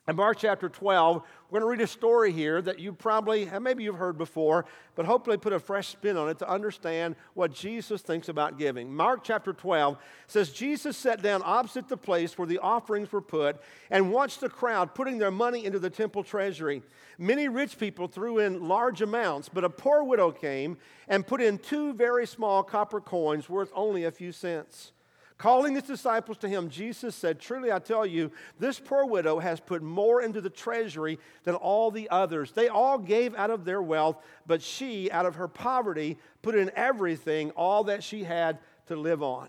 In 0.09 0.17
Mark 0.17 0.39
chapter 0.39 0.71
12, 0.71 1.23
we're 1.51 1.61
going 1.61 1.69
to 1.69 1.71
read 1.71 1.85
a 1.85 1.87
story 1.87 2.33
here 2.33 2.63
that 2.63 2.79
you 2.79 2.95
probably, 2.95 3.47
maybe 3.61 3.85
you've 3.85 3.97
heard 3.97 4.17
before, 4.17 4.65
but 4.95 5.05
hopefully 5.05 5.37
put 5.37 5.53
a 5.53 5.61
fresh 5.61 5.89
spin 5.89 6.17
on 6.17 6.31
it 6.31 6.39
to 6.39 6.49
understand 6.49 7.15
what 7.35 7.53
Jesus 7.53 8.01
thinks 8.01 8.31
about 8.31 8.59
giving. 8.59 8.91
Mark 8.91 9.23
chapter 9.23 9.53
12 9.53 9.99
says, 10.27 10.51
Jesus 10.51 10.97
sat 10.97 11.21
down 11.21 11.43
opposite 11.45 11.89
the 11.89 11.97
place 11.99 12.39
where 12.39 12.47
the 12.47 12.57
offerings 12.57 13.13
were 13.13 13.21
put 13.21 13.61
and 13.91 14.11
watched 14.11 14.41
the 14.41 14.49
crowd 14.49 14.95
putting 14.95 15.19
their 15.19 15.31
money 15.31 15.67
into 15.67 15.79
the 15.79 15.91
temple 15.91 16.25
treasury. 16.25 16.83
Many 17.19 17.49
rich 17.49 17.77
people 17.77 18.09
threw 18.09 18.39
in 18.39 18.67
large 18.67 19.03
amounts, 19.03 19.51
but 19.51 19.63
a 19.63 19.69
poor 19.69 20.03
widow 20.03 20.31
came 20.31 20.79
and 21.09 21.27
put 21.27 21.43
in 21.43 21.59
two 21.59 21.93
very 21.93 22.27
small 22.27 22.63
copper 22.63 23.03
coins 23.03 23.51
worth 23.51 23.71
only 23.75 24.05
a 24.05 24.11
few 24.11 24.33
cents. 24.33 24.93
Calling 25.39 25.77
his 25.77 25.85
disciples 25.85 26.37
to 26.39 26.49
him, 26.49 26.69
Jesus 26.69 27.15
said, 27.15 27.39
Truly 27.39 27.71
I 27.71 27.79
tell 27.79 28.05
you, 28.05 28.33
this 28.59 28.81
poor 28.81 29.07
widow 29.07 29.39
has 29.39 29.61
put 29.61 29.83
more 29.83 30.21
into 30.21 30.41
the 30.41 30.51
treasury 30.51 31.21
than 31.45 31.55
all 31.55 31.93
the 31.93 32.11
others. 32.11 32.51
They 32.51 32.67
all 32.67 32.99
gave 32.99 33.37
out 33.37 33.51
of 33.51 33.65
their 33.65 33.81
wealth, 33.81 34.17
but 34.49 34.61
she, 34.61 35.09
out 35.13 35.27
of 35.27 35.37
her 35.37 35.47
poverty, 35.47 36.19
put 36.43 36.57
in 36.57 36.73
everything, 36.75 37.51
all 37.53 37.85
that 37.85 38.03
she 38.03 38.25
had 38.25 38.59
to 38.87 38.97
live 38.97 39.23
on. 39.23 39.49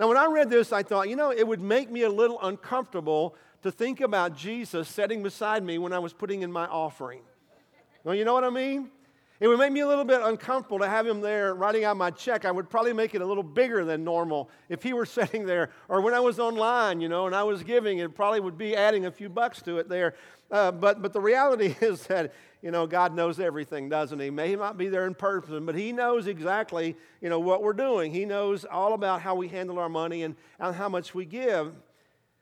Now, 0.00 0.08
when 0.08 0.16
I 0.16 0.26
read 0.26 0.50
this, 0.50 0.72
I 0.72 0.82
thought, 0.82 1.08
you 1.08 1.14
know, 1.14 1.30
it 1.30 1.46
would 1.46 1.60
make 1.60 1.88
me 1.92 2.02
a 2.02 2.10
little 2.10 2.40
uncomfortable 2.42 3.36
to 3.62 3.70
think 3.70 4.00
about 4.00 4.36
Jesus 4.36 4.88
sitting 4.88 5.22
beside 5.22 5.62
me 5.62 5.78
when 5.78 5.92
I 5.92 6.00
was 6.00 6.12
putting 6.12 6.42
in 6.42 6.50
my 6.50 6.66
offering. 6.66 7.22
Well, 8.02 8.16
you 8.16 8.24
know 8.24 8.34
what 8.34 8.42
I 8.42 8.50
mean? 8.50 8.90
It 9.40 9.48
would 9.48 9.58
make 9.58 9.72
me 9.72 9.80
a 9.80 9.88
little 9.88 10.04
bit 10.04 10.20
uncomfortable 10.22 10.78
to 10.78 10.88
have 10.88 11.06
him 11.06 11.20
there 11.20 11.54
writing 11.54 11.84
out 11.84 11.96
my 11.96 12.10
check. 12.10 12.44
I 12.44 12.52
would 12.52 12.70
probably 12.70 12.92
make 12.92 13.16
it 13.16 13.20
a 13.20 13.26
little 13.26 13.42
bigger 13.42 13.84
than 13.84 14.04
normal 14.04 14.48
if 14.68 14.82
he 14.82 14.92
were 14.92 15.06
sitting 15.06 15.44
there. 15.44 15.70
Or 15.88 16.00
when 16.00 16.14
I 16.14 16.20
was 16.20 16.38
online, 16.38 17.00
you 17.00 17.08
know, 17.08 17.26
and 17.26 17.34
I 17.34 17.42
was 17.42 17.62
giving, 17.64 17.98
it 17.98 18.14
probably 18.14 18.40
would 18.40 18.56
be 18.56 18.76
adding 18.76 19.06
a 19.06 19.10
few 19.10 19.28
bucks 19.28 19.60
to 19.62 19.78
it 19.78 19.88
there. 19.88 20.14
Uh, 20.50 20.70
but, 20.70 21.02
but 21.02 21.12
the 21.12 21.20
reality 21.20 21.74
is 21.80 22.06
that, 22.06 22.32
you 22.62 22.70
know, 22.70 22.86
God 22.86 23.14
knows 23.14 23.40
everything, 23.40 23.88
doesn't 23.88 24.20
he? 24.20 24.30
May 24.30 24.50
he 24.50 24.56
not 24.56 24.78
be 24.78 24.88
there 24.88 25.06
in 25.06 25.14
person, 25.14 25.66
but 25.66 25.74
he 25.74 25.90
knows 25.90 26.28
exactly, 26.28 26.96
you 27.20 27.28
know, 27.28 27.40
what 27.40 27.60
we're 27.60 27.72
doing. 27.72 28.12
He 28.12 28.24
knows 28.24 28.64
all 28.64 28.94
about 28.94 29.20
how 29.20 29.34
we 29.34 29.48
handle 29.48 29.80
our 29.80 29.88
money 29.88 30.22
and, 30.22 30.36
and 30.60 30.76
how 30.76 30.88
much 30.88 31.12
we 31.12 31.24
give. 31.24 31.74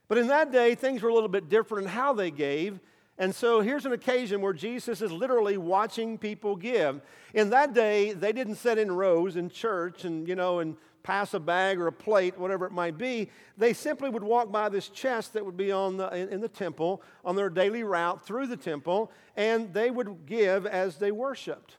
But 0.08 0.18
in 0.18 0.26
that 0.26 0.52
day, 0.52 0.74
things 0.74 1.00
were 1.00 1.08
a 1.08 1.14
little 1.14 1.28
bit 1.28 1.48
different 1.48 1.86
in 1.86 1.90
how 1.90 2.12
they 2.12 2.30
gave. 2.30 2.80
And 3.18 3.34
so 3.34 3.60
here's 3.60 3.86
an 3.86 3.92
occasion 3.92 4.40
where 4.40 4.52
Jesus 4.52 5.02
is 5.02 5.12
literally 5.12 5.56
watching 5.56 6.18
people 6.18 6.56
give. 6.56 7.00
In 7.34 7.50
that 7.50 7.74
day, 7.74 8.12
they 8.12 8.32
didn't 8.32 8.56
sit 8.56 8.78
in 8.78 8.90
rows 8.90 9.36
in 9.36 9.50
church 9.50 10.04
and, 10.04 10.26
you 10.26 10.34
know, 10.34 10.60
and 10.60 10.76
pass 11.02 11.34
a 11.34 11.40
bag 11.40 11.78
or 11.78 11.88
a 11.88 11.92
plate, 11.92 12.38
whatever 12.38 12.64
it 12.66 12.72
might 12.72 12.96
be. 12.96 13.28
They 13.58 13.72
simply 13.72 14.08
would 14.08 14.22
walk 14.22 14.50
by 14.50 14.68
this 14.68 14.88
chest 14.88 15.32
that 15.34 15.44
would 15.44 15.56
be 15.56 15.72
on 15.72 15.96
the, 15.96 16.14
in, 16.14 16.40
the 16.40 16.48
temple 16.48 17.02
on 17.24 17.36
their 17.36 17.50
daily 17.50 17.82
route 17.82 18.24
through 18.24 18.46
the 18.46 18.56
temple, 18.56 19.10
and 19.36 19.72
they 19.74 19.90
would 19.90 20.26
give 20.26 20.66
as 20.66 20.96
they 20.96 21.12
worshiped. 21.12 21.76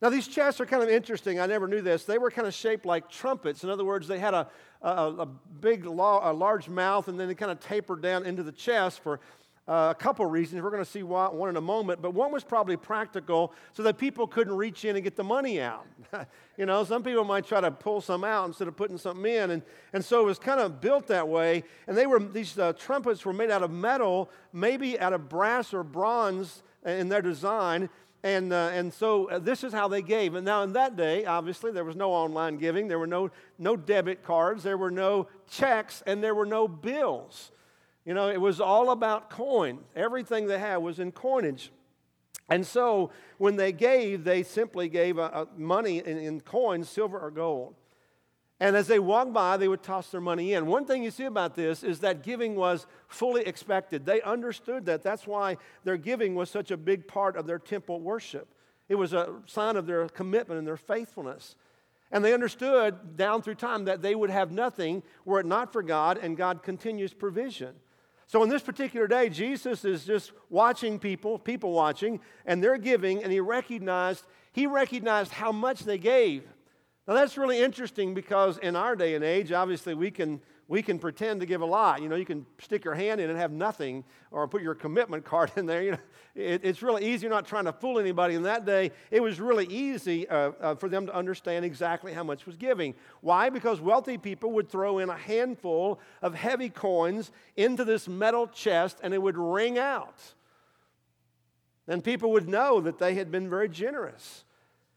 Now, 0.00 0.08
these 0.08 0.26
chests 0.26 0.60
are 0.60 0.66
kind 0.66 0.82
of 0.82 0.88
interesting. 0.88 1.38
I 1.38 1.46
never 1.46 1.68
knew 1.68 1.80
this. 1.80 2.04
They 2.04 2.18
were 2.18 2.30
kind 2.30 2.48
of 2.48 2.54
shaped 2.54 2.84
like 2.84 3.08
trumpets. 3.08 3.62
In 3.62 3.70
other 3.70 3.84
words, 3.84 4.08
they 4.08 4.18
had 4.18 4.34
a, 4.34 4.48
a, 4.80 4.90
a 4.90 5.26
big, 5.26 5.86
a 5.86 5.90
large 5.90 6.68
mouth, 6.68 7.06
and 7.06 7.20
then 7.20 7.28
they 7.28 7.36
kind 7.36 7.52
of 7.52 7.60
tapered 7.60 8.02
down 8.02 8.26
into 8.26 8.42
the 8.42 8.50
chest 8.50 9.00
for 9.00 9.20
uh, 9.68 9.88
a 9.90 9.94
couple 9.94 10.26
reasons. 10.26 10.60
We're 10.60 10.70
going 10.70 10.84
to 10.84 10.90
see 10.90 11.02
one 11.02 11.48
in 11.48 11.56
a 11.56 11.60
moment, 11.60 12.02
but 12.02 12.14
one 12.14 12.32
was 12.32 12.42
probably 12.42 12.76
practical 12.76 13.52
so 13.72 13.82
that 13.84 13.96
people 13.96 14.26
couldn't 14.26 14.56
reach 14.56 14.84
in 14.84 14.96
and 14.96 15.04
get 15.04 15.14
the 15.14 15.24
money 15.24 15.60
out. 15.60 15.86
you 16.56 16.66
know, 16.66 16.82
some 16.84 17.02
people 17.02 17.24
might 17.24 17.46
try 17.46 17.60
to 17.60 17.70
pull 17.70 18.00
some 18.00 18.24
out 18.24 18.46
instead 18.46 18.66
of 18.66 18.76
putting 18.76 18.98
something 18.98 19.24
in, 19.32 19.52
and, 19.52 19.62
and 19.92 20.04
so 20.04 20.20
it 20.20 20.24
was 20.24 20.38
kind 20.38 20.60
of 20.60 20.80
built 20.80 21.06
that 21.06 21.28
way. 21.28 21.62
And 21.86 21.96
they 21.96 22.06
were 22.06 22.18
these 22.18 22.58
uh, 22.58 22.72
trumpets 22.72 23.24
were 23.24 23.32
made 23.32 23.50
out 23.50 23.62
of 23.62 23.70
metal, 23.70 24.30
maybe 24.52 24.98
out 24.98 25.12
of 25.12 25.28
brass 25.28 25.72
or 25.72 25.84
bronze 25.84 26.62
in 26.84 27.08
their 27.08 27.22
design. 27.22 27.88
And, 28.24 28.52
uh, 28.52 28.70
and 28.72 28.92
so 28.92 29.28
uh, 29.30 29.38
this 29.40 29.64
is 29.64 29.72
how 29.72 29.88
they 29.88 30.02
gave. 30.02 30.34
And 30.34 30.44
now, 30.44 30.62
in 30.62 30.72
that 30.74 30.96
day, 30.96 31.24
obviously, 31.24 31.72
there 31.72 31.84
was 31.84 31.96
no 31.96 32.12
online 32.12 32.56
giving, 32.56 32.86
there 32.86 32.98
were 32.98 33.06
no, 33.06 33.30
no 33.58 33.76
debit 33.76 34.22
cards, 34.22 34.62
there 34.62 34.78
were 34.78 34.92
no 34.92 35.26
checks, 35.50 36.02
and 36.06 36.22
there 36.22 36.34
were 36.34 36.46
no 36.46 36.68
bills. 36.68 37.50
You 38.04 38.14
know, 38.14 38.28
it 38.28 38.40
was 38.40 38.60
all 38.60 38.90
about 38.90 39.30
coin. 39.30 39.78
Everything 39.94 40.46
they 40.46 40.58
had 40.58 40.78
was 40.78 40.98
in 40.98 41.12
coinage. 41.12 41.70
And 42.48 42.66
so 42.66 43.10
when 43.38 43.56
they 43.56 43.72
gave, 43.72 44.24
they 44.24 44.42
simply 44.42 44.88
gave 44.88 45.18
a, 45.18 45.22
a 45.22 45.48
money 45.56 45.98
in, 45.98 46.18
in 46.18 46.40
coins, 46.40 46.88
silver 46.88 47.18
or 47.18 47.30
gold. 47.30 47.74
And 48.60 48.76
as 48.76 48.86
they 48.86 48.98
walked 48.98 49.32
by, 49.32 49.56
they 49.56 49.66
would 49.66 49.82
toss 49.82 50.10
their 50.10 50.20
money 50.20 50.52
in. 50.52 50.66
One 50.66 50.84
thing 50.84 51.02
you 51.02 51.10
see 51.10 51.24
about 51.24 51.56
this 51.56 51.82
is 51.82 52.00
that 52.00 52.22
giving 52.22 52.54
was 52.54 52.86
fully 53.08 53.42
expected. 53.42 54.06
They 54.06 54.20
understood 54.22 54.86
that. 54.86 55.02
That's 55.02 55.26
why 55.26 55.56
their 55.82 55.96
giving 55.96 56.34
was 56.34 56.48
such 56.48 56.70
a 56.70 56.76
big 56.76 57.08
part 57.08 57.36
of 57.36 57.46
their 57.46 57.58
temple 57.58 58.00
worship. 58.00 58.48
It 58.88 58.94
was 58.94 59.12
a 59.14 59.34
sign 59.46 59.76
of 59.76 59.86
their 59.86 60.08
commitment 60.08 60.58
and 60.58 60.66
their 60.66 60.76
faithfulness. 60.76 61.56
And 62.12 62.24
they 62.24 62.34
understood 62.34 63.16
down 63.16 63.42
through 63.42 63.54
time 63.54 63.86
that 63.86 64.02
they 64.02 64.14
would 64.14 64.30
have 64.30 64.52
nothing 64.52 65.02
were 65.24 65.40
it 65.40 65.46
not 65.46 65.72
for 65.72 65.82
God, 65.82 66.18
and 66.18 66.36
God 66.36 66.62
continues 66.62 67.14
provision. 67.14 67.74
So, 68.32 68.40
on 68.40 68.48
this 68.48 68.62
particular 68.62 69.06
day, 69.06 69.28
Jesus 69.28 69.84
is 69.84 70.06
just 70.06 70.32
watching 70.48 70.98
people, 70.98 71.38
people 71.38 71.74
watching, 71.74 72.18
and 72.46 72.64
they're 72.64 72.78
giving, 72.78 73.22
and 73.22 73.30
he 73.30 73.40
recognized, 73.40 74.24
he 74.52 74.66
recognized 74.66 75.32
how 75.32 75.52
much 75.52 75.80
they 75.80 75.98
gave. 75.98 76.44
Now, 77.06 77.12
that's 77.12 77.36
really 77.36 77.60
interesting 77.60 78.14
because 78.14 78.56
in 78.56 78.74
our 78.74 78.96
day 78.96 79.16
and 79.16 79.22
age, 79.22 79.52
obviously, 79.52 79.92
we 79.92 80.10
can 80.10 80.40
we 80.72 80.80
can 80.80 80.98
pretend 80.98 81.38
to 81.40 81.46
give 81.46 81.60
a 81.60 81.66
lot. 81.66 82.00
You 82.00 82.08
know, 82.08 82.16
you 82.16 82.24
can 82.24 82.46
stick 82.58 82.82
your 82.82 82.94
hand 82.94 83.20
in 83.20 83.28
and 83.28 83.38
have 83.38 83.52
nothing, 83.52 84.04
or 84.30 84.48
put 84.48 84.62
your 84.62 84.74
commitment 84.74 85.22
card 85.32 85.52
in 85.56 85.66
there. 85.66 85.82
You 85.82 85.90
know, 85.90 85.98
it, 86.34 86.62
it's 86.64 86.82
really 86.82 87.04
easy. 87.04 87.26
You're 87.26 87.30
not 87.30 87.44
trying 87.44 87.66
to 87.66 87.74
fool 87.74 87.98
anybody. 87.98 88.36
In 88.36 88.44
that 88.44 88.64
day, 88.64 88.90
it 89.10 89.22
was 89.22 89.38
really 89.38 89.66
easy 89.66 90.26
uh, 90.30 90.52
uh, 90.58 90.74
for 90.74 90.88
them 90.88 91.04
to 91.04 91.14
understand 91.14 91.66
exactly 91.66 92.14
how 92.14 92.24
much 92.24 92.46
was 92.46 92.56
giving. 92.56 92.94
Why? 93.20 93.50
Because 93.50 93.82
wealthy 93.82 94.16
people 94.16 94.50
would 94.52 94.70
throw 94.70 94.98
in 94.98 95.10
a 95.10 95.16
handful 95.16 96.00
of 96.22 96.34
heavy 96.34 96.70
coins 96.70 97.32
into 97.54 97.84
this 97.84 98.08
metal 98.08 98.46
chest, 98.46 98.98
and 99.02 99.12
it 99.12 99.20
would 99.20 99.36
ring 99.36 99.76
out. 99.76 100.22
And 101.86 102.02
people 102.02 102.32
would 102.32 102.48
know 102.48 102.80
that 102.80 102.98
they 102.98 103.12
had 103.12 103.30
been 103.30 103.50
very 103.50 103.68
generous. 103.68 104.44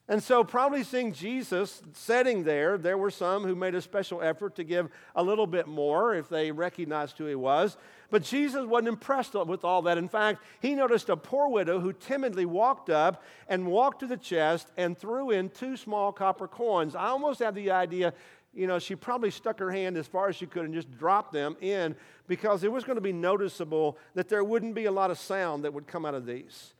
And 0.07 0.21
so, 0.21 0.43
probably 0.43 0.83
seeing 0.83 1.13
Jesus 1.13 1.81
sitting 1.93 2.43
there, 2.43 2.77
there 2.77 2.97
were 2.97 3.09
some 3.09 3.43
who 3.43 3.55
made 3.55 3.73
a 3.73 3.81
special 3.81 4.21
effort 4.21 4.55
to 4.55 4.63
give 4.63 4.89
a 5.15 5.23
little 5.23 5.47
bit 5.47 5.65
more 5.65 6.13
if 6.13 6.29
they 6.29 6.51
recognized 6.51 7.17
who 7.17 7.25
he 7.25 7.33
was. 7.33 7.75
But 8.11 8.21
Jesus 8.21 8.67
wasn't 8.67 8.89
impressed 8.89 9.33
with 9.33 9.65
all 9.65 9.81
that. 9.81 9.97
In 9.97 10.07
fact, 10.07 10.43
he 10.61 10.75
noticed 10.75 11.09
a 11.09 11.17
poor 11.17 11.49
widow 11.49 11.79
who 11.79 11.91
timidly 11.91 12.45
walked 12.45 12.91
up 12.91 13.23
and 13.49 13.65
walked 13.65 14.01
to 14.01 14.07
the 14.07 14.15
chest 14.15 14.67
and 14.77 14.95
threw 14.95 15.31
in 15.31 15.49
two 15.49 15.75
small 15.75 16.11
copper 16.11 16.47
coins. 16.47 16.95
I 16.95 17.07
almost 17.07 17.39
had 17.39 17.55
the 17.55 17.71
idea, 17.71 18.13
you 18.53 18.67
know, 18.67 18.77
she 18.77 18.95
probably 18.95 19.31
stuck 19.31 19.57
her 19.57 19.71
hand 19.71 19.97
as 19.97 20.05
far 20.05 20.29
as 20.29 20.35
she 20.35 20.45
could 20.45 20.65
and 20.65 20.73
just 20.73 20.95
dropped 20.99 21.33
them 21.33 21.57
in 21.61 21.95
because 22.27 22.63
it 22.63 22.71
was 22.71 22.83
going 22.83 22.97
to 22.97 23.01
be 23.01 23.11
noticeable 23.11 23.97
that 24.13 24.29
there 24.29 24.43
wouldn't 24.43 24.75
be 24.75 24.85
a 24.85 24.91
lot 24.91 25.09
of 25.09 25.17
sound 25.17 25.63
that 25.63 25.73
would 25.73 25.87
come 25.87 26.05
out 26.05 26.13
of 26.13 26.27
these. 26.27 26.75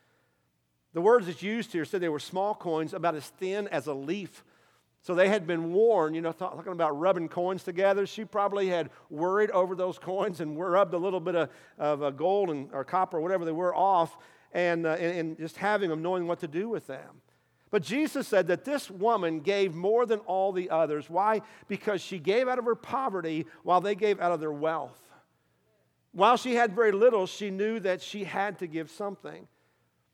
The 0.96 1.02
words 1.02 1.28
that's 1.28 1.44
used 1.44 1.74
here 1.74 1.84
said 1.84 2.00
they 2.00 2.08
were 2.08 2.20
small 2.20 2.56
coins 2.56 2.94
about 2.94 3.16
as 3.16 3.28
thin 3.28 3.68
as 3.68 3.88
a 3.88 3.94
leaf. 3.94 4.46
So 5.02 5.14
they 5.14 5.28
had 5.28 5.46
been 5.46 5.74
worn, 5.74 6.14
you 6.14 6.22
know, 6.22 6.32
talking 6.32 6.72
about 6.72 6.98
rubbing 6.98 7.28
coins 7.28 7.64
together. 7.64 8.08
She 8.08 8.24
probably 8.24 8.70
had 8.70 8.90
worried 9.10 9.52
over 9.52 9.76
those 9.76 10.00
coins 10.00 10.40
and 10.40 10.58
rubbed 10.58 10.94
a 10.94 10.98
little 10.98 11.20
bit 11.20 11.36
of, 11.36 11.50
of 11.78 12.02
uh, 12.02 12.12
gold 12.12 12.50
and, 12.50 12.70
or 12.72 12.86
copper, 12.86 13.18
or 13.18 13.22
whatever 13.22 13.44
they 13.44 13.52
were, 13.52 13.76
off 13.76 14.16
and, 14.54 14.86
uh, 14.86 14.92
and, 14.92 15.20
and 15.20 15.38
just 15.38 15.58
having 15.58 15.90
them, 15.90 16.02
knowing 16.02 16.28
what 16.28 16.40
to 16.40 16.48
do 16.48 16.70
with 16.70 16.88
them. 16.88 17.22
But 17.72 17.84
Jesus 17.84 18.26
said 18.26 18.48
that 18.48 18.64
this 18.64 18.90
woman 18.90 19.42
gave 19.42 19.76
more 19.76 20.06
than 20.06 20.20
all 20.20 20.54
the 20.54 20.70
others. 20.70 21.10
Why? 21.10 21.42
Because 21.68 22.00
she 22.00 22.20
gave 22.20 22.48
out 22.48 22.58
of 22.58 22.64
her 22.64 22.74
poverty 22.74 23.48
while 23.64 23.82
they 23.82 23.96
gave 23.96 24.22
out 24.22 24.32
of 24.32 24.40
their 24.40 24.54
wealth. 24.54 25.02
While 26.14 26.38
she 26.38 26.56
had 26.56 26.74
very 26.74 26.94
little, 26.94 27.28
she 27.28 27.50
knew 27.50 27.82
that 27.82 28.02
she 28.02 28.24
had 28.24 28.60
to 28.60 28.66
give 28.66 28.90
something. 28.90 29.50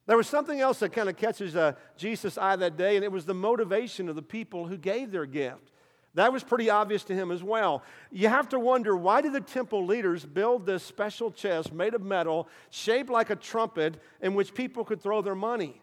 There 0.08 0.18
was 0.18 0.28
something 0.28 0.60
else 0.60 0.80
that 0.80 0.94
kind 0.94 1.10
of 1.10 1.16
catches 1.16 1.56
uh, 1.56 1.74
Jesus' 1.96 2.38
eye 2.38 2.56
that 2.56 2.76
day, 2.76 2.96
and 2.96 3.06
it 3.06 3.12
was 3.12 3.26
the 3.26 3.34
motivation 3.34 4.10
of 4.10 4.16
the 4.16 4.22
people 4.22 4.68
who 4.68 4.78
gave 4.78 5.12
their 5.12 5.26
gift. 5.26 5.72
That 6.16 6.34
was 6.34 6.44
pretty 6.44 6.70
obvious 6.70 7.06
to 7.06 7.14
him 7.14 7.32
as 7.32 7.42
well. 7.42 7.84
You 8.12 8.28
have 8.28 8.50
to 8.50 8.60
wonder 8.60 8.98
why 8.98 9.22
did 9.22 9.32
the 9.32 9.42
temple 9.42 9.86
leaders 9.86 10.26
build 10.26 10.66
this 10.66 10.84
special 10.84 11.32
chest 11.32 11.72
made 11.72 11.94
of 11.94 12.02
metal, 12.02 12.50
shaped 12.70 13.10
like 13.10 13.30
a 13.30 13.36
trumpet, 13.36 14.02
in 14.22 14.34
which 14.34 14.54
people 14.54 14.84
could 14.84 15.02
throw 15.02 15.22
their 15.22 15.36
money? 15.36 15.82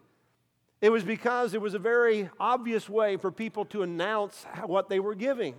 It 0.80 0.90
was 0.90 1.02
because 1.02 1.54
it 1.54 1.60
was 1.60 1.74
a 1.74 1.78
very 1.78 2.28
obvious 2.38 2.88
way 2.88 3.16
for 3.16 3.32
people 3.32 3.64
to 3.66 3.82
announce 3.82 4.44
what 4.66 4.88
they 4.88 5.00
were 5.00 5.14
giving. 5.14 5.54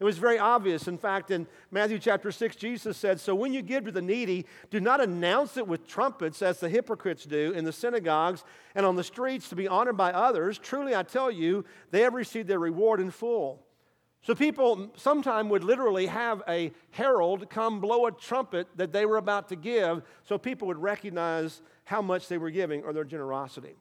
It 0.00 0.04
was 0.04 0.18
very 0.18 0.38
obvious. 0.38 0.88
In 0.88 0.98
fact, 0.98 1.30
in 1.30 1.46
Matthew 1.70 2.00
chapter 2.00 2.32
6, 2.32 2.56
Jesus 2.56 2.96
said, 2.96 3.20
So 3.20 3.34
when 3.34 3.54
you 3.54 3.62
give 3.62 3.84
to 3.84 3.92
the 3.92 4.02
needy, 4.02 4.44
do 4.70 4.80
not 4.80 5.00
announce 5.00 5.56
it 5.56 5.68
with 5.68 5.86
trumpets 5.86 6.42
as 6.42 6.58
the 6.58 6.68
hypocrites 6.68 7.24
do 7.24 7.52
in 7.52 7.64
the 7.64 7.72
synagogues 7.72 8.42
and 8.74 8.84
on 8.84 8.96
the 8.96 9.04
streets 9.04 9.48
to 9.50 9.56
be 9.56 9.68
honored 9.68 9.96
by 9.96 10.12
others. 10.12 10.58
Truly, 10.58 10.96
I 10.96 11.04
tell 11.04 11.30
you, 11.30 11.64
they 11.92 12.00
have 12.00 12.14
received 12.14 12.48
their 12.48 12.58
reward 12.58 13.00
in 13.00 13.12
full. 13.12 13.64
So 14.22 14.34
people 14.34 14.90
sometime 14.96 15.48
would 15.50 15.62
literally 15.62 16.06
have 16.06 16.42
a 16.48 16.72
herald 16.90 17.48
come 17.50 17.80
blow 17.80 18.06
a 18.06 18.12
trumpet 18.12 18.66
that 18.76 18.90
they 18.90 19.04
were 19.04 19.18
about 19.18 19.50
to 19.50 19.56
give 19.56 20.02
so 20.24 20.38
people 20.38 20.66
would 20.68 20.78
recognize 20.78 21.60
how 21.84 22.00
much 22.00 22.26
they 22.28 22.38
were 22.38 22.50
giving 22.50 22.82
or 22.82 22.94
their 22.94 23.04
generosity. 23.04 23.76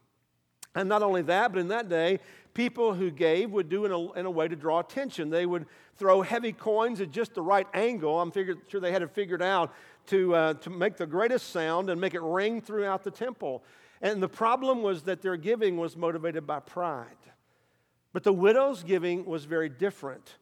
And 0.76 0.90
not 0.90 1.04
only 1.04 1.22
that, 1.24 1.54
but 1.54 1.60
in 1.60 1.68
that 1.68 1.88
day, 1.88 2.20
people 2.54 2.94
who 2.94 3.12
gave 3.12 3.52
would 3.52 3.70
do 3.70 3.86
in 3.86 3.92
a, 3.92 4.12
in 4.14 4.26
a 4.26 4.32
way 4.32 4.48
to 4.48 4.56
draw 4.56 4.80
attention. 4.80 5.30
They 5.30 5.46
would 5.46 5.66
throw 5.98 6.22
heavy 6.22 6.52
coins 6.52 7.02
at 7.02 7.12
just 7.12 7.36
the 7.36 7.42
right 7.42 7.68
angle. 7.74 8.20
I'm 8.20 8.32
figured, 8.32 8.60
sure 8.68 8.82
they 8.82 8.92
had 8.92 9.02
it 9.02 9.12
figured 9.12 9.42
out 9.42 9.74
to, 10.08 10.36
uh, 10.36 10.54
to 10.56 10.70
make 10.70 10.98
the 10.98 11.06
greatest 11.06 11.52
sound 11.52 11.90
and 11.90 12.02
make 12.02 12.14
it 12.14 12.22
ring 12.22 12.62
throughout 12.62 13.04
the 13.04 13.12
temple. 13.12 13.64
And 14.02 14.22
the 14.22 14.30
problem 14.30 14.82
was 14.82 15.04
that 15.04 15.22
their 15.22 15.38
giving 15.38 15.78
was 15.78 15.96
motivated 15.96 16.46
by 16.46 16.60
pride. 16.60 17.08
But 18.12 18.24
the 18.24 18.34
widow's 18.34 18.84
giving 18.84 19.26
was 19.26 19.46
very 19.46 19.70
different. 19.70 20.36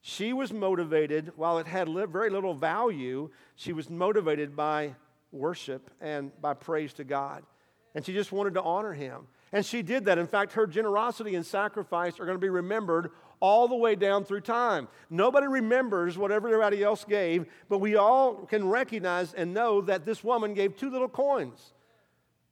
She 0.00 0.32
was 0.32 0.52
motivated, 0.52 1.32
while 1.36 1.58
it 1.58 1.66
had 1.66 1.88
very 1.88 2.30
little 2.30 2.54
value, 2.54 3.30
she 3.54 3.72
was 3.72 3.88
motivated 3.88 4.56
by 4.56 4.94
worship 5.30 5.90
and 6.00 6.30
by 6.40 6.54
praise 6.54 6.92
to 6.94 7.04
God. 7.04 7.44
And 7.94 8.04
she 8.04 8.12
just 8.12 8.32
wanted 8.32 8.54
to 8.54 8.62
honor 8.62 8.92
him. 8.92 9.26
And 9.52 9.64
she 9.66 9.82
did 9.82 10.06
that. 10.06 10.18
In 10.18 10.26
fact, 10.26 10.52
her 10.54 10.66
generosity 10.66 11.34
and 11.34 11.44
sacrifice 11.44 12.18
are 12.18 12.24
going 12.24 12.36
to 12.36 12.40
be 12.40 12.48
remembered 12.48 13.10
all 13.38 13.68
the 13.68 13.76
way 13.76 13.94
down 13.94 14.24
through 14.24 14.40
time. 14.40 14.88
Nobody 15.10 15.46
remembers 15.46 16.16
what 16.16 16.30
everybody 16.30 16.82
else 16.82 17.04
gave, 17.04 17.46
but 17.68 17.78
we 17.78 17.96
all 17.96 18.46
can 18.46 18.68
recognize 18.68 19.34
and 19.34 19.52
know 19.52 19.80
that 19.82 20.06
this 20.06 20.22
woman 20.22 20.54
gave 20.54 20.76
two 20.76 20.88
little 20.88 21.08
coins. 21.08 21.72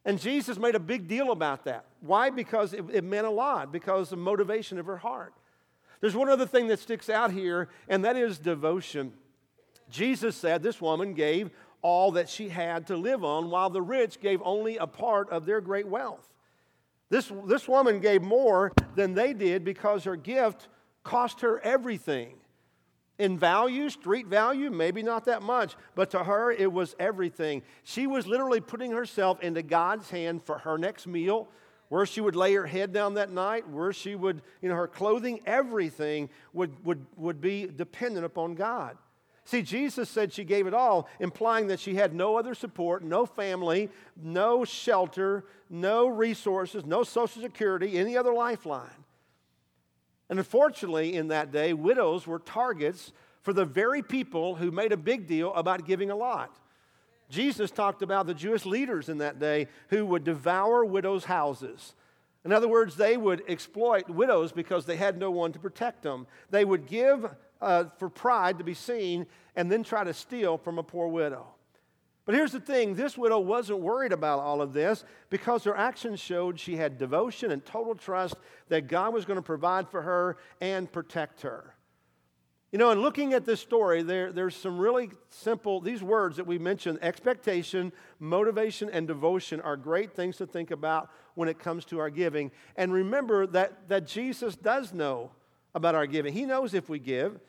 And 0.05 0.21
Jesus 0.21 0.59
made 0.59 0.75
a 0.75 0.81
big 0.81 1.07
deal 1.07 1.31
about 1.31 1.65
that. 1.65 1.85
Why? 2.01 2.31
Because 2.31 2.73
it, 2.73 2.85
it 2.93 3.05
meant 3.05 3.27
a 3.27 3.31
lot, 3.31 3.71
because 3.71 4.11
of 4.13 4.19
the 4.19 4.25
motivation 4.25 4.79
of 4.79 4.87
her 4.87 4.97
heart. 4.97 5.33
There's 6.01 6.17
one 6.17 6.29
other 6.29 6.47
thing 6.47 6.69
that 6.69 6.81
sticks 6.81 7.09
out 7.09 7.31
here, 7.31 7.69
and 7.89 8.05
that 8.05 8.17
is 8.17 8.39
devotion. 8.39 9.13
Jesus 9.91 10.37
said 10.37 10.63
this 10.63 10.81
woman 10.81 11.15
gave 11.15 11.51
all 11.83 12.13
that 12.13 12.29
she 12.29 12.49
had 12.49 12.87
to 12.89 12.97
live 12.97 13.25
on, 13.25 13.51
while 13.51 13.71
the 13.71 13.83
rich 13.83 14.21
gave 14.21 14.41
only 14.45 14.77
a 14.77 14.87
part 14.87 15.31
of 15.31 15.47
their 15.47 15.61
great 15.61 15.87
wealth. 15.87 16.29
This, 17.09 17.33
this 17.47 17.67
woman 17.67 18.01
gave 18.01 18.23
more 18.23 18.73
than 18.95 19.15
they 19.15 19.33
did 19.33 19.65
because 19.65 20.05
her 20.05 20.17
gift 20.17 20.69
cost 21.03 21.41
her 21.41 21.61
everything. 21.61 22.35
In 23.19 23.37
value, 23.37 23.91
street 23.91 24.29
value, 24.29 24.71
maybe 24.71 25.03
not 25.03 25.27
that 25.27 25.43
much, 25.43 25.77
but 25.95 26.11
to 26.11 26.25
her 26.25 26.53
it 26.53 26.73
was 26.73 26.97
everything. 26.99 27.63
She 27.83 28.07
was 28.07 28.27
literally 28.27 28.61
putting 28.61 28.93
herself 28.93 29.41
into 29.41 29.63
God's 29.63 30.09
hand 30.09 30.43
for 30.43 30.59
her 30.59 30.79
next 30.79 31.07
meal, 31.07 31.49
where 31.89 32.07
she 32.07 32.21
would 32.21 32.37
lay 32.37 32.55
her 32.55 32.67
head 32.67 32.93
down 32.93 33.15
that 33.15 33.31
night, 33.31 33.69
where 33.69 33.93
she 33.93 34.15
would, 34.15 34.41
you 34.63 34.69
know, 34.69 34.77
her 34.77 34.87
clothing, 34.87 35.41
everything 35.45 36.31
would, 36.53 36.83
would, 36.85 37.05
would 37.17 37.41
be 37.41 37.67
dependent 37.67 38.25
upon 38.25 38.55
God. 38.55 38.97
See, 39.45 39.63
Jesus 39.63 40.09
said 40.09 40.33
she 40.33 40.45
gave 40.45 40.67
it 40.67 40.75
all, 40.75 41.09
implying 41.19 41.69
that 41.69 41.81
she 41.81 41.95
had 41.95 42.15
no 42.15 42.39
other 42.39 42.55
support, 42.55 43.03
no 43.03 43.27
family, 43.27 43.89
no 44.21 44.65
shelter, 44.65 45.45
no 45.69 46.07
resources, 46.07 46.85
no 46.85 47.03
social 47.03 47.43
security, 47.43 47.99
any 47.99 48.17
other 48.17 48.33
lifeline. 48.33 49.05
And 50.29 50.39
unfortunately, 50.39 51.17
in 51.17 51.29
that 51.29 51.51
day, 51.51 51.73
widows 51.73 52.27
were 52.27 52.39
targets 52.39 53.13
for 53.43 53.53
the 53.53 53.65
very 53.65 54.03
people 54.03 54.55
who 54.55 54.71
made 54.71 54.93
a 54.93 54.97
big 54.97 55.27
deal 55.27 55.53
about 55.55 55.87
giving 55.87 56.11
a 56.11 56.17
lot. 56.17 56.57
Jesus 57.29 57.71
talked 57.71 58.03
about 58.03 58.27
the 58.27 58.35
Jewish 58.35 58.67
leaders 58.67 59.09
in 59.09 59.19
that 59.19 59.39
day 59.39 59.69
who 59.89 60.05
would 60.07 60.25
devour 60.25 60.85
widows' 60.85 61.25
houses. 61.25 61.95
In 62.45 62.53
other 62.53 62.69
words, 62.69 62.97
they 62.97 63.17
would 63.17 63.43
exploit 63.49 64.09
widows 64.09 64.53
because 64.53 64.87
they 64.87 64.97
had 64.97 65.19
no 65.19 65.31
one 65.31 65.53
to 65.53 65.59
protect 65.59 66.03
them. 66.03 66.27
They 66.51 66.65
would 66.65 66.87
give 66.87 67.27
uh, 67.61 67.85
for 67.99 68.09
pride 68.09 68.59
to 68.59 68.65
be 68.65 68.75
seen 68.75 69.27
and 69.57 69.71
then 69.71 69.83
try 69.83 70.05
to 70.05 70.15
steal 70.15 70.59
from 70.59 70.79
a 70.79 70.83
poor 70.83 71.09
widow. 71.09 71.47
But 72.27 72.35
here's 72.35 72.53
the 72.53 72.61
thing 72.61 72.95
this 72.95 73.19
widow 73.19 73.41
wasn't 73.41 73.81
worried 73.81 74.13
about 74.13 74.41
all 74.41 74.63
of 74.63 74.73
this 74.73 75.05
because 75.31 75.65
her 75.65 75.77
actions 75.77 76.21
showed 76.21 76.61
she 76.61 76.77
had 76.77 76.99
devotion 76.99 77.51
and 77.51 77.65
total 77.65 77.95
trust 77.95 78.37
that 78.69 78.87
God 78.87 79.13
was 79.13 79.25
going 79.25 79.39
to 79.39 79.43
provide 79.43 79.89
for 79.89 80.03
her 80.03 80.37
and 80.61 80.91
protect 80.91 81.41
her. 81.43 81.75
You 82.73 82.79
know, 82.79 82.93
in 82.93 83.01
looking 83.01 83.33
at 83.33 83.45
this 83.45 83.61
story, 83.61 84.03
there, 84.03 84.31
there's 84.31 84.55
some 84.55 84.79
really 84.79 85.11
simple, 85.29 85.81
these 85.81 86.05
words 86.05 86.37
that 86.37 86.47
we 86.47 86.57
mentioned 86.57 87.01
expectation, 87.03 87.93
motivation, 88.21 88.89
and 88.91 89.09
devotion 89.09 89.61
are 89.61 89.77
great 89.77 90.13
things 90.13 90.37
to 90.37 90.47
think 90.47 90.71
about 90.71 91.11
when 91.35 91.49
it 91.49 91.59
comes 91.59 91.85
to 91.87 91.99
our 91.99 92.11
giving. 92.11 92.53
And 92.77 92.93
remember 92.93 93.49
that, 93.49 93.89
that 93.89 94.07
Jesus 94.07 94.55
does 94.55 94.93
know 94.93 95.33
about 95.75 95.97
our 95.97 96.07
giving. 96.07 96.33
He 96.33 96.47
knows 96.47 96.73
if 96.73 96.89
we 96.89 97.01
give, 97.01 97.41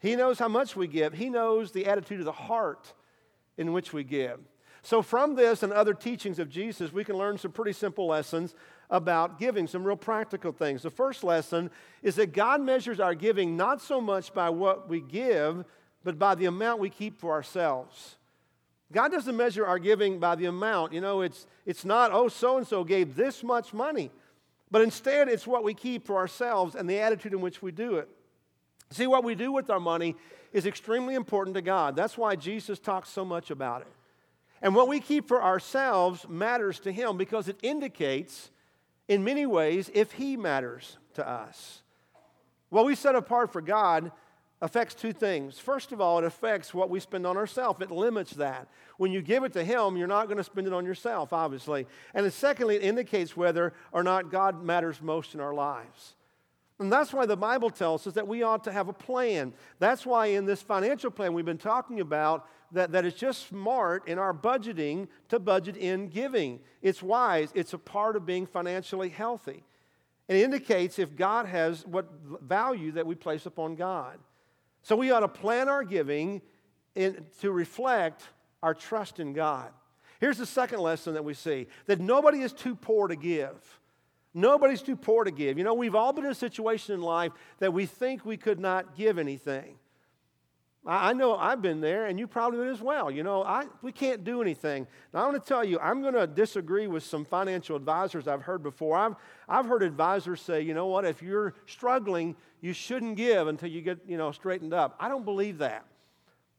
He 0.00 0.16
knows 0.16 0.38
how 0.38 0.48
much 0.48 0.74
we 0.74 0.88
give, 0.88 1.14
He 1.14 1.30
knows 1.30 1.72
the 1.72 1.86
attitude 1.86 2.20
of 2.20 2.26
the 2.26 2.32
heart 2.32 2.92
in 3.56 3.72
which 3.72 3.92
we 3.92 4.02
give. 4.02 4.40
So, 4.82 5.02
from 5.02 5.34
this 5.34 5.62
and 5.62 5.72
other 5.72 5.92
teachings 5.92 6.38
of 6.38 6.48
Jesus, 6.48 6.92
we 6.92 7.04
can 7.04 7.16
learn 7.16 7.36
some 7.36 7.52
pretty 7.52 7.72
simple 7.74 8.06
lessons 8.06 8.54
about 8.88 9.38
giving, 9.38 9.66
some 9.66 9.84
real 9.84 9.96
practical 9.96 10.52
things. 10.52 10.82
The 10.82 10.90
first 10.90 11.22
lesson 11.22 11.70
is 12.02 12.16
that 12.16 12.32
God 12.32 12.60
measures 12.62 12.98
our 12.98 13.14
giving 13.14 13.56
not 13.56 13.80
so 13.82 14.00
much 14.00 14.32
by 14.32 14.48
what 14.48 14.88
we 14.88 15.00
give, 15.00 15.64
but 16.02 16.18
by 16.18 16.34
the 16.34 16.46
amount 16.46 16.80
we 16.80 16.90
keep 16.90 17.20
for 17.20 17.32
ourselves. 17.32 18.16
God 18.92 19.12
doesn't 19.12 19.36
measure 19.36 19.66
our 19.66 19.78
giving 19.78 20.18
by 20.18 20.34
the 20.34 20.46
amount. 20.46 20.92
You 20.92 21.00
know, 21.00 21.20
it's, 21.20 21.46
it's 21.66 21.84
not, 21.84 22.10
oh, 22.12 22.28
so 22.28 22.56
and 22.56 22.66
so 22.66 22.82
gave 22.82 23.14
this 23.14 23.44
much 23.44 23.72
money, 23.72 24.10
but 24.70 24.82
instead 24.82 25.28
it's 25.28 25.46
what 25.46 25.62
we 25.62 25.74
keep 25.74 26.06
for 26.06 26.16
ourselves 26.16 26.74
and 26.74 26.88
the 26.88 26.98
attitude 26.98 27.32
in 27.32 27.40
which 27.40 27.62
we 27.62 27.70
do 27.70 27.96
it. 27.96 28.08
See, 28.92 29.06
what 29.06 29.24
we 29.24 29.34
do 29.34 29.52
with 29.52 29.70
our 29.70 29.80
money 29.80 30.16
is 30.52 30.66
extremely 30.66 31.14
important 31.14 31.54
to 31.54 31.62
God. 31.62 31.94
That's 31.94 32.18
why 32.18 32.34
Jesus 32.34 32.78
talks 32.78 33.08
so 33.08 33.24
much 33.24 33.50
about 33.50 33.82
it. 33.82 33.92
And 34.62 34.74
what 34.74 34.88
we 34.88 35.00
keep 35.00 35.28
for 35.28 35.42
ourselves 35.42 36.28
matters 36.28 36.80
to 36.80 36.92
Him 36.92 37.16
because 37.16 37.48
it 37.48 37.56
indicates, 37.62 38.50
in 39.08 39.24
many 39.24 39.46
ways, 39.46 39.90
if 39.94 40.12
He 40.12 40.36
matters 40.36 40.98
to 41.14 41.26
us. 41.26 41.82
What 42.68 42.84
we 42.84 42.94
set 42.94 43.14
apart 43.14 43.52
for 43.52 43.60
God 43.60 44.12
affects 44.60 44.94
two 44.94 45.12
things. 45.12 45.58
First 45.58 45.92
of 45.92 46.00
all, 46.00 46.18
it 46.18 46.24
affects 46.24 46.74
what 46.74 46.90
we 46.90 47.00
spend 47.00 47.26
on 47.26 47.36
ourselves, 47.36 47.80
it 47.80 47.90
limits 47.90 48.32
that. 48.32 48.68
When 48.98 49.12
you 49.12 49.22
give 49.22 49.44
it 49.44 49.52
to 49.54 49.64
Him, 49.64 49.96
you're 49.96 50.06
not 50.06 50.26
going 50.26 50.36
to 50.36 50.44
spend 50.44 50.66
it 50.66 50.72
on 50.72 50.84
yourself, 50.84 51.32
obviously. 51.32 51.86
And 52.12 52.30
secondly, 52.32 52.76
it 52.76 52.82
indicates 52.82 53.36
whether 53.36 53.72
or 53.92 54.02
not 54.02 54.30
God 54.30 54.62
matters 54.62 55.00
most 55.00 55.34
in 55.34 55.40
our 55.40 55.54
lives. 55.54 56.14
And 56.80 56.90
that's 56.90 57.12
why 57.12 57.26
the 57.26 57.36
Bible 57.36 57.68
tells 57.68 58.06
us 58.06 58.14
that 58.14 58.26
we 58.26 58.42
ought 58.42 58.64
to 58.64 58.72
have 58.72 58.88
a 58.88 58.92
plan. 58.92 59.52
That's 59.78 60.06
why 60.06 60.26
in 60.28 60.46
this 60.46 60.62
financial 60.62 61.10
plan 61.10 61.34
we've 61.34 61.44
been 61.44 61.58
talking 61.58 62.00
about 62.00 62.48
that, 62.72 62.92
that 62.92 63.04
it's 63.04 63.18
just 63.18 63.48
smart 63.48 64.08
in 64.08 64.18
our 64.18 64.32
budgeting 64.32 65.08
to 65.28 65.38
budget 65.38 65.76
in 65.76 66.08
giving. 66.08 66.58
It's 66.80 67.02
wise, 67.02 67.50
it's 67.54 67.74
a 67.74 67.78
part 67.78 68.16
of 68.16 68.24
being 68.24 68.46
financially 68.46 69.10
healthy. 69.10 69.62
It 70.26 70.36
indicates 70.36 70.98
if 70.98 71.16
God 71.16 71.44
has 71.44 71.86
what 71.86 72.08
value 72.40 72.92
that 72.92 73.06
we 73.06 73.14
place 73.14 73.44
upon 73.44 73.74
God. 73.74 74.18
So 74.82 74.96
we 74.96 75.10
ought 75.10 75.20
to 75.20 75.28
plan 75.28 75.68
our 75.68 75.84
giving 75.84 76.40
in, 76.94 77.26
to 77.42 77.52
reflect 77.52 78.22
our 78.62 78.72
trust 78.72 79.20
in 79.20 79.34
God. 79.34 79.70
Here's 80.18 80.38
the 80.38 80.46
second 80.46 80.80
lesson 80.80 81.12
that 81.12 81.24
we 81.24 81.34
see 81.34 81.66
that 81.86 82.00
nobody 82.00 82.40
is 82.40 82.54
too 82.54 82.74
poor 82.74 83.08
to 83.08 83.16
give. 83.16 83.79
Nobody's 84.32 84.82
too 84.82 84.96
poor 84.96 85.24
to 85.24 85.30
give. 85.30 85.58
You 85.58 85.64
know, 85.64 85.74
we've 85.74 85.94
all 85.94 86.12
been 86.12 86.24
in 86.24 86.30
a 86.30 86.34
situation 86.34 86.94
in 86.94 87.02
life 87.02 87.32
that 87.58 87.72
we 87.72 87.86
think 87.86 88.24
we 88.24 88.36
could 88.36 88.60
not 88.60 88.96
give 88.96 89.18
anything. 89.18 89.76
I, 90.86 91.12
know 91.12 91.36
I've 91.36 91.60
been 91.60 91.82
there, 91.82 92.06
and 92.06 92.18
you 92.18 92.26
probably 92.26 92.66
as 92.68 92.80
well. 92.80 93.10
You 93.10 93.22
know, 93.22 93.44
I, 93.44 93.66
we 93.82 93.92
can't 93.92 94.24
do 94.24 94.40
anything. 94.40 94.86
Now, 95.12 95.20
I 95.20 95.28
want 95.28 95.42
to 95.42 95.46
tell 95.46 95.62
you, 95.62 95.78
I'm 95.78 96.00
going 96.00 96.14
to 96.14 96.26
disagree 96.26 96.86
with 96.86 97.02
some 97.02 97.26
financial 97.26 97.76
advisors 97.76 98.26
I've 98.26 98.40
heard 98.40 98.62
before. 98.62 98.96
I've, 98.96 99.14
I've 99.46 99.66
heard 99.66 99.82
advisors 99.82 100.40
say, 100.40 100.62
you 100.62 100.72
know 100.72 100.86
what, 100.86 101.04
if 101.04 101.20
you're 101.20 101.54
struggling, 101.66 102.34
you 102.62 102.72
shouldn't 102.72 103.16
give 103.16 103.46
until 103.46 103.68
you 103.68 103.82
get, 103.82 103.98
you 104.06 104.16
know, 104.16 104.32
straightened 104.32 104.72
up. 104.72 104.96
I 104.98 105.08
don't 105.08 105.24
believe 105.24 105.58
that. 105.58 105.84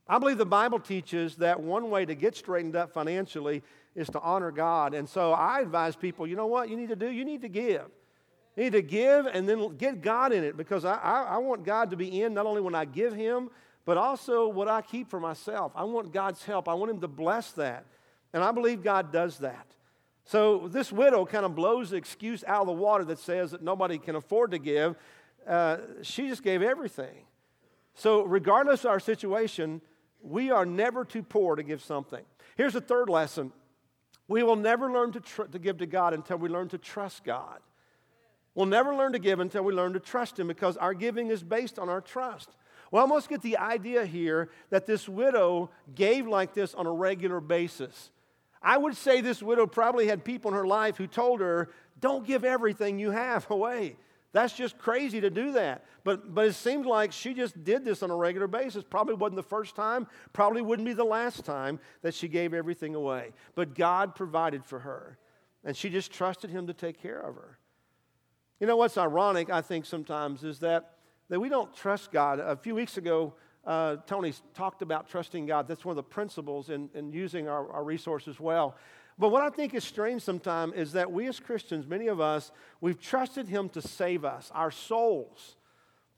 I 0.08 0.20
believe 0.20 0.38
the 0.38 0.46
Bible 0.46 0.80
teaches 0.80 1.38
that 1.38 1.60
one 1.60 1.90
way 1.90 2.06
to 2.06 2.14
get 2.14 2.36
straightened 2.36 2.76
up 2.76 2.92
financially 2.92 3.64
is 3.96 4.08
to 4.10 4.20
honor 4.20 4.52
God. 4.52 4.94
And 4.94 5.08
so 5.08 5.34
I 5.34 5.62
advise 5.62 5.96
people, 5.96 6.28
you 6.28 6.36
know 6.36 6.48
what 6.48 6.70
you 6.70 6.78
need 6.78 6.90
to 6.90 6.96
do? 6.96 7.10
You 7.10 7.26
need 7.26 7.42
to 7.42 7.50
give. 7.50 7.86
You 8.56 8.64
need 8.64 8.74
to 8.74 8.82
give 8.82 9.26
and 9.26 9.48
then 9.48 9.76
get 9.78 10.02
God 10.02 10.34
in 10.34 10.44
it 10.44 10.58
because 10.58 10.86
I, 10.86 10.96
I, 10.96 11.22
I 11.24 11.38
want 11.38 11.64
God 11.64 11.92
to 11.92 11.98
be 11.98 12.22
in 12.22 12.34
not 12.34 12.46
only 12.46 12.62
when 12.62 12.76
I 12.76 12.86
give 12.86 13.14
Him, 13.14 13.50
but 13.86 13.98
also 13.98 14.48
what 14.48 14.68
I 14.68 14.82
keep 14.82 15.10
for 15.10 15.20
myself. 15.20 15.72
I 15.76 15.84
want 15.84 16.14
God's 16.14 16.44
help. 16.44 16.68
I 16.68 16.74
want 16.74 16.92
Him 16.92 17.02
to 17.02 17.08
bless 17.08 17.52
that. 17.54 17.86
And 18.34 18.44
I 18.44 18.52
believe 18.52 18.84
God 18.84 19.12
does 19.12 19.40
that. 19.40 19.68
So 20.26 20.68
this 20.68 20.92
widow 20.92 21.26
kind 21.26 21.46
of 21.46 21.56
blows 21.56 21.90
the 21.90 21.98
excuse 21.98 22.44
out 22.46 22.62
of 22.62 22.68
the 22.68 22.74
water 22.74 23.04
that 23.06 23.20
says 23.20 23.52
that 23.52 23.62
nobody 23.62 23.98
can 23.98 24.16
afford 24.16 24.52
to 24.52 24.60
give. 24.60 24.96
Uh, 25.48 25.78
she 26.02 26.28
just 26.28 26.44
gave 26.44 26.62
everything. 26.62 27.26
So, 27.96 28.24
regardless 28.24 28.86
of 28.86 28.92
our 28.92 29.00
situation, 29.00 29.82
we 30.22 30.52
are 30.52 30.66
never 30.66 31.04
too 31.04 31.24
poor 31.24 31.56
to 31.56 31.64
give 31.64 31.82
something. 31.82 32.24
Here's 32.56 32.74
the 32.74 32.82
third 32.82 33.10
lesson 33.10 33.52
we 34.32 34.44
will 34.44 34.56
never 34.56 34.90
learn 34.90 35.12
to, 35.12 35.20
tr- 35.20 35.44
to 35.44 35.60
give 35.60 35.80
to 35.80 35.86
God 35.86 36.14
until 36.14 36.38
we 36.38 36.48
learn 36.48 36.70
to 36.70 36.78
trust 36.78 37.26
God. 37.26 37.60
We'll 38.56 38.66
never 38.66 38.96
learn 38.96 39.12
to 39.12 39.20
give 39.20 39.42
until 39.42 39.64
we 39.64 39.74
learn 39.74 39.92
to 39.92 40.00
trust 40.00 40.40
Him 40.40 40.48
because 40.48 40.78
our 40.78 40.94
giving 40.94 41.28
is 41.28 41.44
based 41.44 41.78
on 41.78 41.90
our 41.90 42.00
trust. 42.00 42.50
We 42.92 43.00
almost 43.00 43.28
get 43.28 43.42
the 43.42 43.58
idea 43.58 44.06
here 44.06 44.50
that 44.70 44.86
this 44.86 45.10
widow 45.10 45.70
gave 45.96 46.28
like 46.28 46.54
this 46.54 46.74
on 46.74 46.86
a 46.86 46.92
regular 46.92 47.42
basis. 47.42 48.10
I 48.64 48.78
would 48.78 48.96
say 48.96 49.20
this 49.20 49.44
widow 49.44 49.68
probably 49.68 50.08
had 50.08 50.24
people 50.24 50.52
in 50.52 50.58
her 50.58 50.68
life 50.68 50.96
who 50.96 51.08
told 51.08 51.42
her, 51.42 51.70
Don't 52.00 52.26
give 52.26 52.46
everything 52.46 53.00
you 53.00 53.12
have 53.12 53.50
away. 53.52 53.98
That's 54.34 54.54
just 54.54 54.78
crazy 54.78 55.20
to 55.22 55.30
do 55.30 55.54
that. 55.54 55.84
But, 56.04 56.34
but 56.34 56.46
it 56.48 56.54
seems 56.54 56.86
like 56.86 57.12
she 57.12 57.34
just 57.34 57.64
did 57.64 57.84
this 57.84 58.02
on 58.02 58.10
a 58.12 58.16
regular 58.16 58.48
basis. 58.48 58.84
Probably 58.84 59.14
wasn't 59.14 59.36
the 59.36 59.44
first 59.44 59.76
time, 59.76 60.08
probably 60.32 60.62
wouldn't 60.62 60.86
be 60.86 60.94
the 60.94 61.04
last 61.04 61.44
time 61.44 61.80
that 62.02 62.14
she 62.14 62.28
gave 62.28 62.54
everything 62.54 62.96
away. 62.96 63.32
But 63.56 63.76
God 63.76 64.16
provided 64.16 64.64
for 64.64 64.80
her, 64.80 65.18
and 65.66 65.76
she 65.76 65.90
just 65.90 66.12
trusted 66.12 66.50
Him 66.50 66.68
to 66.68 66.74
take 66.74 67.02
care 67.02 67.20
of 67.20 67.36
her. 67.36 67.58
You 68.60 68.68
know 68.68 68.78
what's 68.78 68.98
ironic, 68.98 69.50
I 69.50 69.62
think, 69.62 69.86
sometimes 69.86 70.44
is 70.44 70.60
that, 70.60 70.98
that 71.30 71.40
we 71.40 71.50
don't 71.50 71.76
trust 71.76 72.12
God. 72.12 72.40
A 72.40 72.56
few 72.56 72.76
weeks 72.76 72.98
ago, 72.98 73.34
uh, 73.66 73.98
Tony 74.08 74.34
talked 74.54 74.82
about 74.82 75.10
trusting 75.10 75.46
God. 75.46 75.68
That's 75.68 75.84
one 75.84 75.94
of 75.94 75.98
the 75.98 76.04
principles 76.04 76.70
in, 76.70 76.90
in 76.94 77.12
using 77.12 77.48
our, 77.48 77.72
our 77.72 77.84
resources 77.84 78.40
well. 78.40 78.76
But 79.22 79.30
what 79.30 79.44
I 79.44 79.52
think 79.52 79.76
is 79.76 79.84
strange 79.84 80.24
sometimes 80.24 80.74
is 80.74 80.94
that 80.94 81.12
we 81.12 81.28
as 81.28 81.40
Christians, 81.40 81.86
many 81.86 82.08
of 82.08 82.20
us, 82.20 82.52
we've 82.82 83.00
trusted 83.00 83.48
Him 83.48 83.70
to 83.70 83.80
save 83.80 84.26
us, 84.26 84.50
our 84.52 84.72
souls. 84.72 85.58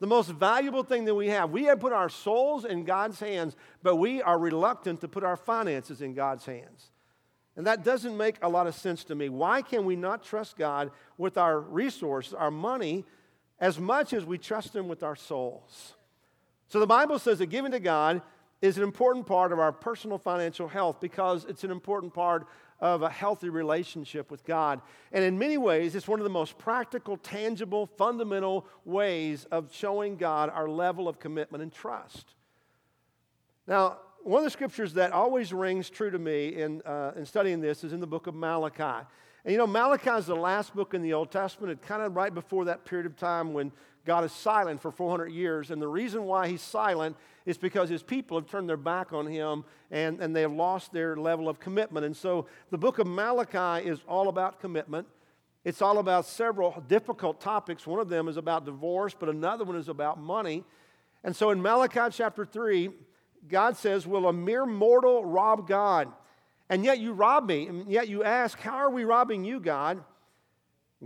The 0.00 0.06
most 0.06 0.30
valuable 0.30 0.82
thing 0.82 1.04
that 1.04 1.14
we 1.14 1.28
have. 1.28 1.50
We 1.50 1.64
have 1.64 1.80
put 1.80 1.92
our 1.92 2.08
souls 2.08 2.64
in 2.64 2.84
God's 2.84 3.20
hands, 3.20 3.56
but 3.82 3.96
we 3.96 4.22
are 4.22 4.38
reluctant 4.38 5.02
to 5.02 5.08
put 5.08 5.22
our 5.22 5.36
finances 5.36 6.00
in 6.00 6.14
God's 6.14 6.46
hands. 6.46 6.92
And 7.56 7.66
that 7.66 7.84
doesn't 7.84 8.16
make 8.16 8.36
a 8.40 8.48
lot 8.48 8.66
of 8.66 8.74
sense 8.74 9.04
to 9.04 9.14
me. 9.14 9.28
Why 9.28 9.60
can 9.60 9.84
we 9.84 9.96
not 9.96 10.24
trust 10.24 10.56
God 10.56 10.90
with 11.18 11.36
our 11.36 11.60
resources, 11.60 12.32
our 12.32 12.50
money, 12.50 13.04
as 13.60 13.78
much 13.78 14.14
as 14.14 14.24
we 14.24 14.38
trust 14.38 14.74
Him 14.74 14.88
with 14.88 15.02
our 15.02 15.14
souls? 15.14 15.92
So 16.68 16.80
the 16.80 16.86
Bible 16.86 17.18
says 17.18 17.38
that 17.40 17.46
giving 17.50 17.72
to 17.72 17.80
God 17.80 18.22
is 18.62 18.78
an 18.78 18.82
important 18.82 19.26
part 19.26 19.52
of 19.52 19.58
our 19.58 19.72
personal 19.72 20.16
financial 20.16 20.68
health 20.68 20.98
because 20.98 21.44
it's 21.44 21.64
an 21.64 21.70
important 21.70 22.14
part 22.14 22.46
of 22.84 23.00
a 23.00 23.08
healthy 23.08 23.48
relationship 23.48 24.30
with 24.30 24.44
God. 24.44 24.82
And 25.10 25.24
in 25.24 25.38
many 25.38 25.56
ways, 25.56 25.94
it's 25.94 26.06
one 26.06 26.20
of 26.20 26.24
the 26.24 26.30
most 26.30 26.58
practical, 26.58 27.16
tangible, 27.16 27.86
fundamental 27.86 28.66
ways 28.84 29.46
of 29.50 29.74
showing 29.74 30.16
God 30.16 30.50
our 30.50 30.68
level 30.68 31.08
of 31.08 31.18
commitment 31.18 31.62
and 31.62 31.72
trust. 31.72 32.34
Now, 33.66 33.96
one 34.22 34.40
of 34.40 34.44
the 34.44 34.50
scriptures 34.50 34.92
that 34.94 35.12
always 35.12 35.50
rings 35.50 35.88
true 35.88 36.10
to 36.10 36.18
me 36.18 36.48
in, 36.60 36.82
uh, 36.82 37.12
in 37.16 37.24
studying 37.24 37.62
this 37.62 37.84
is 37.84 37.94
in 37.94 38.00
the 38.00 38.06
book 38.06 38.26
of 38.26 38.34
Malachi. 38.34 39.06
And 39.46 39.52
you 39.52 39.56
know, 39.56 39.66
Malachi 39.66 40.10
is 40.10 40.26
the 40.26 40.36
last 40.36 40.74
book 40.74 40.92
in 40.92 41.00
the 41.00 41.14
Old 41.14 41.30
Testament. 41.30 41.72
It's 41.72 41.88
kind 41.88 42.02
of 42.02 42.14
right 42.14 42.34
before 42.34 42.66
that 42.66 42.84
period 42.84 43.06
of 43.06 43.16
time 43.16 43.54
when 43.54 43.72
God 44.04 44.24
is 44.24 44.32
silent 44.32 44.82
for 44.82 44.90
400 44.90 45.28
years. 45.28 45.70
And 45.70 45.80
the 45.80 45.88
reason 45.88 46.24
why 46.24 46.48
he's 46.48 46.60
silent 46.60 47.16
is 47.46 47.56
because 47.56 47.88
his 47.88 48.02
people 48.02 48.38
have 48.38 48.48
turned 48.48 48.68
their 48.68 48.76
back 48.76 49.12
on 49.12 49.26
him 49.26 49.64
and, 49.90 50.20
and 50.20 50.34
they 50.34 50.42
have 50.42 50.52
lost 50.52 50.92
their 50.92 51.16
level 51.16 51.48
of 51.48 51.58
commitment. 51.60 52.04
And 52.04 52.16
so 52.16 52.46
the 52.70 52.78
book 52.78 52.98
of 52.98 53.06
Malachi 53.06 53.88
is 53.88 54.00
all 54.06 54.28
about 54.28 54.60
commitment. 54.60 55.06
It's 55.64 55.80
all 55.80 55.98
about 55.98 56.26
several 56.26 56.82
difficult 56.88 57.40
topics. 57.40 57.86
One 57.86 58.00
of 58.00 58.08
them 58.10 58.28
is 58.28 58.36
about 58.36 58.66
divorce, 58.66 59.14
but 59.18 59.30
another 59.30 59.64
one 59.64 59.76
is 59.76 59.88
about 59.88 60.20
money. 60.20 60.64
And 61.22 61.34
so 61.34 61.50
in 61.50 61.62
Malachi 61.62 62.10
chapter 62.10 62.44
3, 62.44 62.90
God 63.48 63.76
says, 63.76 64.06
Will 64.06 64.28
a 64.28 64.32
mere 64.32 64.66
mortal 64.66 65.24
rob 65.24 65.66
God? 65.66 66.12
And 66.68 66.84
yet 66.84 66.98
you 66.98 67.12
rob 67.12 67.46
me. 67.46 67.66
And 67.66 67.90
yet 67.90 68.08
you 68.08 68.22
ask, 68.22 68.58
How 68.58 68.76
are 68.76 68.90
we 68.90 69.04
robbing 69.04 69.44
you, 69.44 69.60
God? 69.60 70.04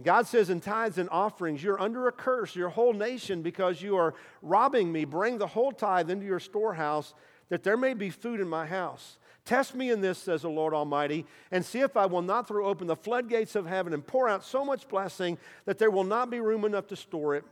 God 0.02 0.26
says 0.26 0.48
in 0.48 0.60
tithes 0.60 0.98
and 0.98 1.08
offerings, 1.10 1.62
you're 1.62 1.80
under 1.80 2.06
a 2.06 2.12
curse, 2.12 2.54
your 2.54 2.68
whole 2.68 2.92
nation, 2.92 3.42
because 3.42 3.82
you 3.82 3.96
are 3.96 4.14
robbing 4.42 4.92
me. 4.92 5.04
Bring 5.04 5.38
the 5.38 5.46
whole 5.46 5.72
tithe 5.72 6.10
into 6.10 6.26
your 6.26 6.40
storehouse, 6.40 7.14
that 7.48 7.64
there 7.64 7.76
may 7.76 7.94
be 7.94 8.10
food 8.10 8.38
in 8.40 8.48
my 8.48 8.66
house. 8.66 9.18
Test 9.44 9.74
me 9.74 9.90
in 9.90 10.00
this, 10.00 10.18
says 10.18 10.42
the 10.42 10.50
Lord 10.50 10.74
Almighty, 10.74 11.24
and 11.50 11.64
see 11.64 11.80
if 11.80 11.96
I 11.96 12.06
will 12.06 12.22
not 12.22 12.46
throw 12.46 12.66
open 12.66 12.86
the 12.86 12.94
floodgates 12.94 13.56
of 13.56 13.66
heaven 13.66 13.94
and 13.94 14.06
pour 14.06 14.28
out 14.28 14.44
so 14.44 14.64
much 14.64 14.86
blessing 14.88 15.38
that 15.64 15.78
there 15.78 15.90
will 15.90 16.04
not 16.04 16.30
be 16.30 16.38
room 16.38 16.64
enough 16.64 16.86
to 16.88 16.96
store 16.96 17.34
it. 17.34 17.44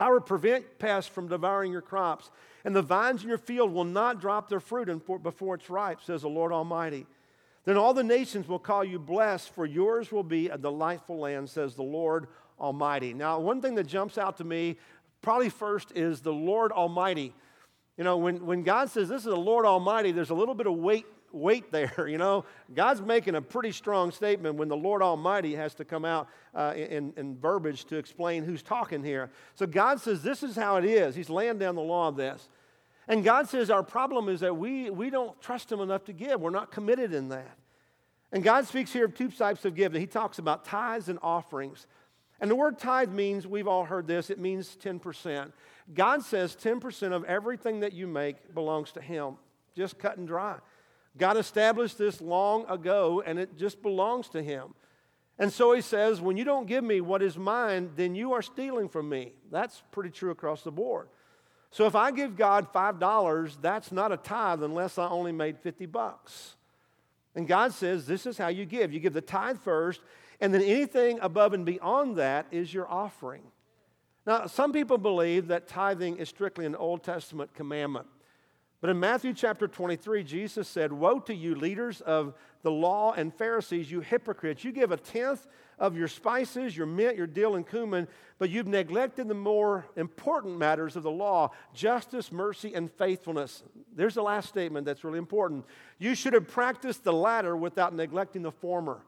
I 0.00 0.10
will 0.10 0.20
prevent 0.20 0.78
pests 0.78 1.10
from 1.10 1.28
devouring 1.28 1.72
your 1.72 1.82
crops, 1.82 2.30
and 2.64 2.74
the 2.74 2.80
vines 2.80 3.22
in 3.22 3.28
your 3.28 3.38
field 3.38 3.70
will 3.70 3.84
not 3.84 4.20
drop 4.20 4.48
their 4.48 4.60
fruit 4.60 4.88
before 5.22 5.54
it's 5.54 5.68
ripe, 5.68 6.00
says 6.02 6.22
the 6.22 6.28
Lord 6.28 6.52
Almighty. 6.52 7.06
Then 7.64 7.76
all 7.76 7.92
the 7.92 8.04
nations 8.04 8.48
will 8.48 8.58
call 8.58 8.84
you 8.84 8.98
blessed, 8.98 9.54
for 9.54 9.66
yours 9.66 10.10
will 10.10 10.22
be 10.22 10.48
a 10.48 10.56
delightful 10.56 11.18
land, 11.18 11.48
says 11.50 11.74
the 11.74 11.82
Lord 11.82 12.28
Almighty. 12.58 13.12
Now, 13.12 13.38
one 13.38 13.60
thing 13.60 13.74
that 13.74 13.86
jumps 13.86 14.18
out 14.18 14.38
to 14.38 14.44
me, 14.44 14.78
probably 15.22 15.50
first, 15.50 15.92
is 15.94 16.20
the 16.20 16.32
Lord 16.32 16.72
Almighty. 16.72 17.34
You 17.98 18.04
know, 18.04 18.16
when, 18.16 18.46
when 18.46 18.62
God 18.62 18.88
says 18.90 19.08
this 19.08 19.20
is 19.20 19.24
the 19.24 19.36
Lord 19.36 19.66
Almighty, 19.66 20.12
there's 20.12 20.30
a 20.30 20.34
little 20.34 20.54
bit 20.54 20.66
of 20.66 20.74
weight, 20.74 21.04
weight 21.32 21.70
there, 21.72 22.08
you 22.08 22.16
know. 22.16 22.46
God's 22.74 23.02
making 23.02 23.34
a 23.34 23.42
pretty 23.42 23.72
strong 23.72 24.10
statement 24.10 24.54
when 24.56 24.68
the 24.68 24.76
Lord 24.76 25.02
Almighty 25.02 25.54
has 25.54 25.74
to 25.74 25.84
come 25.84 26.06
out 26.06 26.28
uh, 26.54 26.72
in, 26.74 27.12
in 27.18 27.36
verbiage 27.36 27.84
to 27.86 27.96
explain 27.96 28.44
who's 28.44 28.62
talking 28.62 29.04
here. 29.04 29.30
So 29.54 29.66
God 29.66 30.00
says 30.00 30.22
this 30.22 30.42
is 30.42 30.56
how 30.56 30.76
it 30.76 30.86
is. 30.86 31.14
He's 31.14 31.28
laying 31.28 31.58
down 31.58 31.74
the 31.74 31.82
law 31.82 32.08
of 32.08 32.16
this. 32.16 32.48
And 33.10 33.24
God 33.24 33.48
says 33.48 33.70
our 33.70 33.82
problem 33.82 34.28
is 34.28 34.38
that 34.38 34.56
we, 34.56 34.88
we 34.88 35.10
don't 35.10 35.38
trust 35.40 35.70
Him 35.72 35.80
enough 35.80 36.04
to 36.04 36.12
give. 36.12 36.40
We're 36.40 36.50
not 36.50 36.70
committed 36.70 37.12
in 37.12 37.30
that. 37.30 37.58
And 38.30 38.44
God 38.44 38.68
speaks 38.68 38.92
here 38.92 39.06
of 39.06 39.16
two 39.16 39.28
types 39.30 39.64
of 39.64 39.74
giving. 39.74 40.00
He 40.00 40.06
talks 40.06 40.38
about 40.38 40.64
tithes 40.64 41.08
and 41.08 41.18
offerings. 41.20 41.88
And 42.40 42.48
the 42.48 42.54
word 42.54 42.78
tithe 42.78 43.10
means, 43.10 43.48
we've 43.48 43.66
all 43.66 43.84
heard 43.84 44.06
this, 44.06 44.30
it 44.30 44.38
means 44.38 44.78
10%. 44.80 45.50
God 45.92 46.22
says 46.22 46.54
10% 46.54 47.10
of 47.10 47.24
everything 47.24 47.80
that 47.80 47.94
you 47.94 48.06
make 48.06 48.54
belongs 48.54 48.92
to 48.92 49.00
Him, 49.00 49.34
just 49.76 49.98
cut 49.98 50.16
and 50.16 50.28
dry. 50.28 50.58
God 51.18 51.36
established 51.36 51.98
this 51.98 52.20
long 52.20 52.64
ago, 52.68 53.24
and 53.26 53.40
it 53.40 53.58
just 53.58 53.82
belongs 53.82 54.28
to 54.28 54.40
Him. 54.40 54.72
And 55.36 55.52
so 55.52 55.72
He 55.72 55.80
says, 55.80 56.20
when 56.20 56.36
you 56.36 56.44
don't 56.44 56.68
give 56.68 56.84
me 56.84 57.00
what 57.00 57.24
is 57.24 57.36
mine, 57.36 57.90
then 57.96 58.14
you 58.14 58.34
are 58.34 58.42
stealing 58.42 58.88
from 58.88 59.08
me. 59.08 59.32
That's 59.50 59.82
pretty 59.90 60.10
true 60.10 60.30
across 60.30 60.62
the 60.62 60.70
board. 60.70 61.08
So 61.70 61.86
if 61.86 61.94
I 61.94 62.10
give 62.10 62.36
God 62.36 62.72
$5, 62.72 63.56
that's 63.60 63.92
not 63.92 64.12
a 64.12 64.16
tithe 64.16 64.62
unless 64.62 64.98
I 64.98 65.08
only 65.08 65.32
made 65.32 65.58
50 65.58 65.86
bucks. 65.86 66.56
And 67.34 67.46
God 67.46 67.72
says 67.72 68.06
this 68.06 68.26
is 68.26 68.36
how 68.36 68.48
you 68.48 68.64
give. 68.64 68.92
You 68.92 68.98
give 68.98 69.12
the 69.12 69.20
tithe 69.20 69.58
first, 69.58 70.00
and 70.40 70.52
then 70.52 70.62
anything 70.62 71.20
above 71.22 71.52
and 71.52 71.64
beyond 71.64 72.16
that 72.16 72.46
is 72.50 72.74
your 72.74 72.90
offering. 72.90 73.42
Now, 74.26 74.46
some 74.46 74.72
people 74.72 74.98
believe 74.98 75.46
that 75.48 75.68
tithing 75.68 76.16
is 76.16 76.28
strictly 76.28 76.66
an 76.66 76.74
Old 76.74 77.04
Testament 77.04 77.54
commandment. 77.54 78.06
But 78.80 78.90
in 78.90 78.98
Matthew 78.98 79.34
chapter 79.34 79.68
23, 79.68 80.24
Jesus 80.24 80.66
said, 80.66 80.92
Woe 80.92 81.20
to 81.20 81.34
you, 81.34 81.54
leaders 81.54 82.00
of 82.00 82.34
the 82.62 82.70
law 82.70 83.12
and 83.12 83.32
Pharisees, 83.32 83.90
you 83.90 84.00
hypocrites! 84.00 84.64
You 84.64 84.72
give 84.72 84.90
a 84.90 84.96
tenth 84.96 85.46
of 85.80 85.96
your 85.96 86.06
spices, 86.06 86.76
your 86.76 86.86
mint, 86.86 87.16
your 87.16 87.26
dill, 87.26 87.56
and 87.56 87.66
cumin, 87.66 88.06
but 88.38 88.50
you've 88.50 88.68
neglected 88.68 89.26
the 89.26 89.34
more 89.34 89.86
important 89.96 90.58
matters 90.58 90.94
of 90.94 91.02
the 91.02 91.10
law 91.10 91.50
justice, 91.74 92.30
mercy, 92.30 92.74
and 92.74 92.92
faithfulness. 92.92 93.64
There's 93.96 94.14
the 94.14 94.22
last 94.22 94.50
statement 94.50 94.84
that's 94.86 95.02
really 95.02 95.18
important. 95.18 95.64
You 95.98 96.14
should 96.14 96.34
have 96.34 96.46
practiced 96.46 97.02
the 97.02 97.12
latter 97.12 97.56
without 97.56 97.94
neglecting 97.94 98.42
the 98.42 98.52
former. 98.52 99.00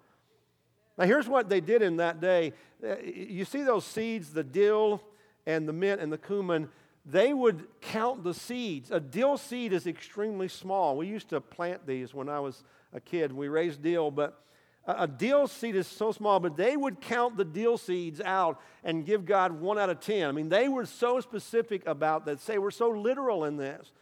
Now, 0.99 1.05
here's 1.05 1.29
what 1.29 1.49
they 1.49 1.61
did 1.61 1.83
in 1.83 1.99
that 1.99 2.21
day. 2.21 2.55
Uh, 2.83 2.97
you 3.03 3.45
see 3.45 3.63
those 3.63 3.85
seeds, 3.85 4.33
the 4.33 4.45
dill 4.45 5.03
and 5.47 5.69
the 5.69 5.73
mint 5.73 6.01
and 6.01 6.13
the 6.13 6.19
cumin, 6.19 6.69
they 7.05 7.35
would 7.35 7.67
count 7.81 8.23
the 8.23 8.35
seeds. 8.35 8.91
A 8.91 9.01
dill 9.01 9.37
seed 9.37 9.73
is 9.73 9.87
extremely 9.87 10.49
small. 10.49 10.97
We 10.97 11.07
used 11.07 11.31
to 11.31 11.41
plant 11.41 11.87
these 11.87 12.15
when 12.15 12.29
I 12.29 12.41
was 12.41 12.63
a 12.93 13.01
kid. 13.01 13.33
We 13.33 13.49
raised 13.49 13.83
dill, 13.83 14.11
but 14.11 14.43
a 14.87 15.07
deal 15.07 15.47
seed 15.47 15.77
is 15.77 15.87
so 15.87 16.11
small, 16.11 16.40
but 16.40 16.57
they 16.57 16.77
would 16.77 17.01
count 17.01 17.37
the 17.37 17.45
deal 17.45 17.79
seeds 17.79 18.21
out 18.21 18.61
and 18.83 19.07
give 19.07 19.25
God 19.25 19.53
one 19.53 19.79
out 19.79 19.90
of 19.90 20.01
10. 20.01 20.29
I 20.29 20.33
mean, 20.33 20.49
they 20.49 20.68
were 20.68 20.87
so 20.87 21.21
specific 21.21 21.87
about 21.87 22.27
that, 22.27 22.40
say, 22.40 22.59
we're 22.59 22.73
so 22.73 22.90
literal 22.90 23.45
in 23.45 23.57
this. 23.57 23.92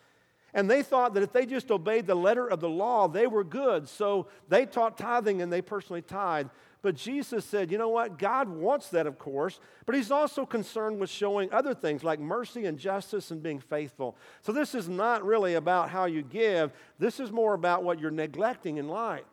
And 0.54 0.68
they 0.70 0.82
thought 0.82 1.14
that 1.14 1.22
if 1.22 1.32
they 1.32 1.46
just 1.46 1.70
obeyed 1.70 2.06
the 2.06 2.14
letter 2.14 2.46
of 2.46 2.60
the 2.60 2.68
law, 2.68 3.08
they 3.08 3.26
were 3.26 3.44
good. 3.44 3.88
So 3.88 4.26
they 4.48 4.66
taught 4.66 4.98
tithing 4.98 5.42
and 5.42 5.52
they 5.52 5.62
personally 5.62 6.02
tithe. 6.02 6.48
But 6.82 6.96
Jesus 6.96 7.44
said, 7.44 7.70
you 7.70 7.76
know 7.76 7.90
what? 7.90 8.18
God 8.18 8.48
wants 8.48 8.88
that, 8.88 9.06
of 9.06 9.18
course, 9.18 9.60
but 9.84 9.94
He's 9.94 10.10
also 10.10 10.46
concerned 10.46 10.98
with 10.98 11.10
showing 11.10 11.52
other 11.52 11.74
things 11.74 12.02
like 12.02 12.18
mercy 12.18 12.64
and 12.64 12.78
justice 12.78 13.30
and 13.30 13.42
being 13.42 13.60
faithful. 13.60 14.16
So 14.40 14.50
this 14.50 14.74
is 14.74 14.88
not 14.88 15.22
really 15.22 15.54
about 15.54 15.90
how 15.90 16.06
you 16.06 16.22
give, 16.22 16.72
this 16.98 17.20
is 17.20 17.30
more 17.30 17.52
about 17.52 17.84
what 17.84 18.00
you're 18.00 18.10
neglecting 18.10 18.78
in 18.78 18.88
life. 18.88 19.24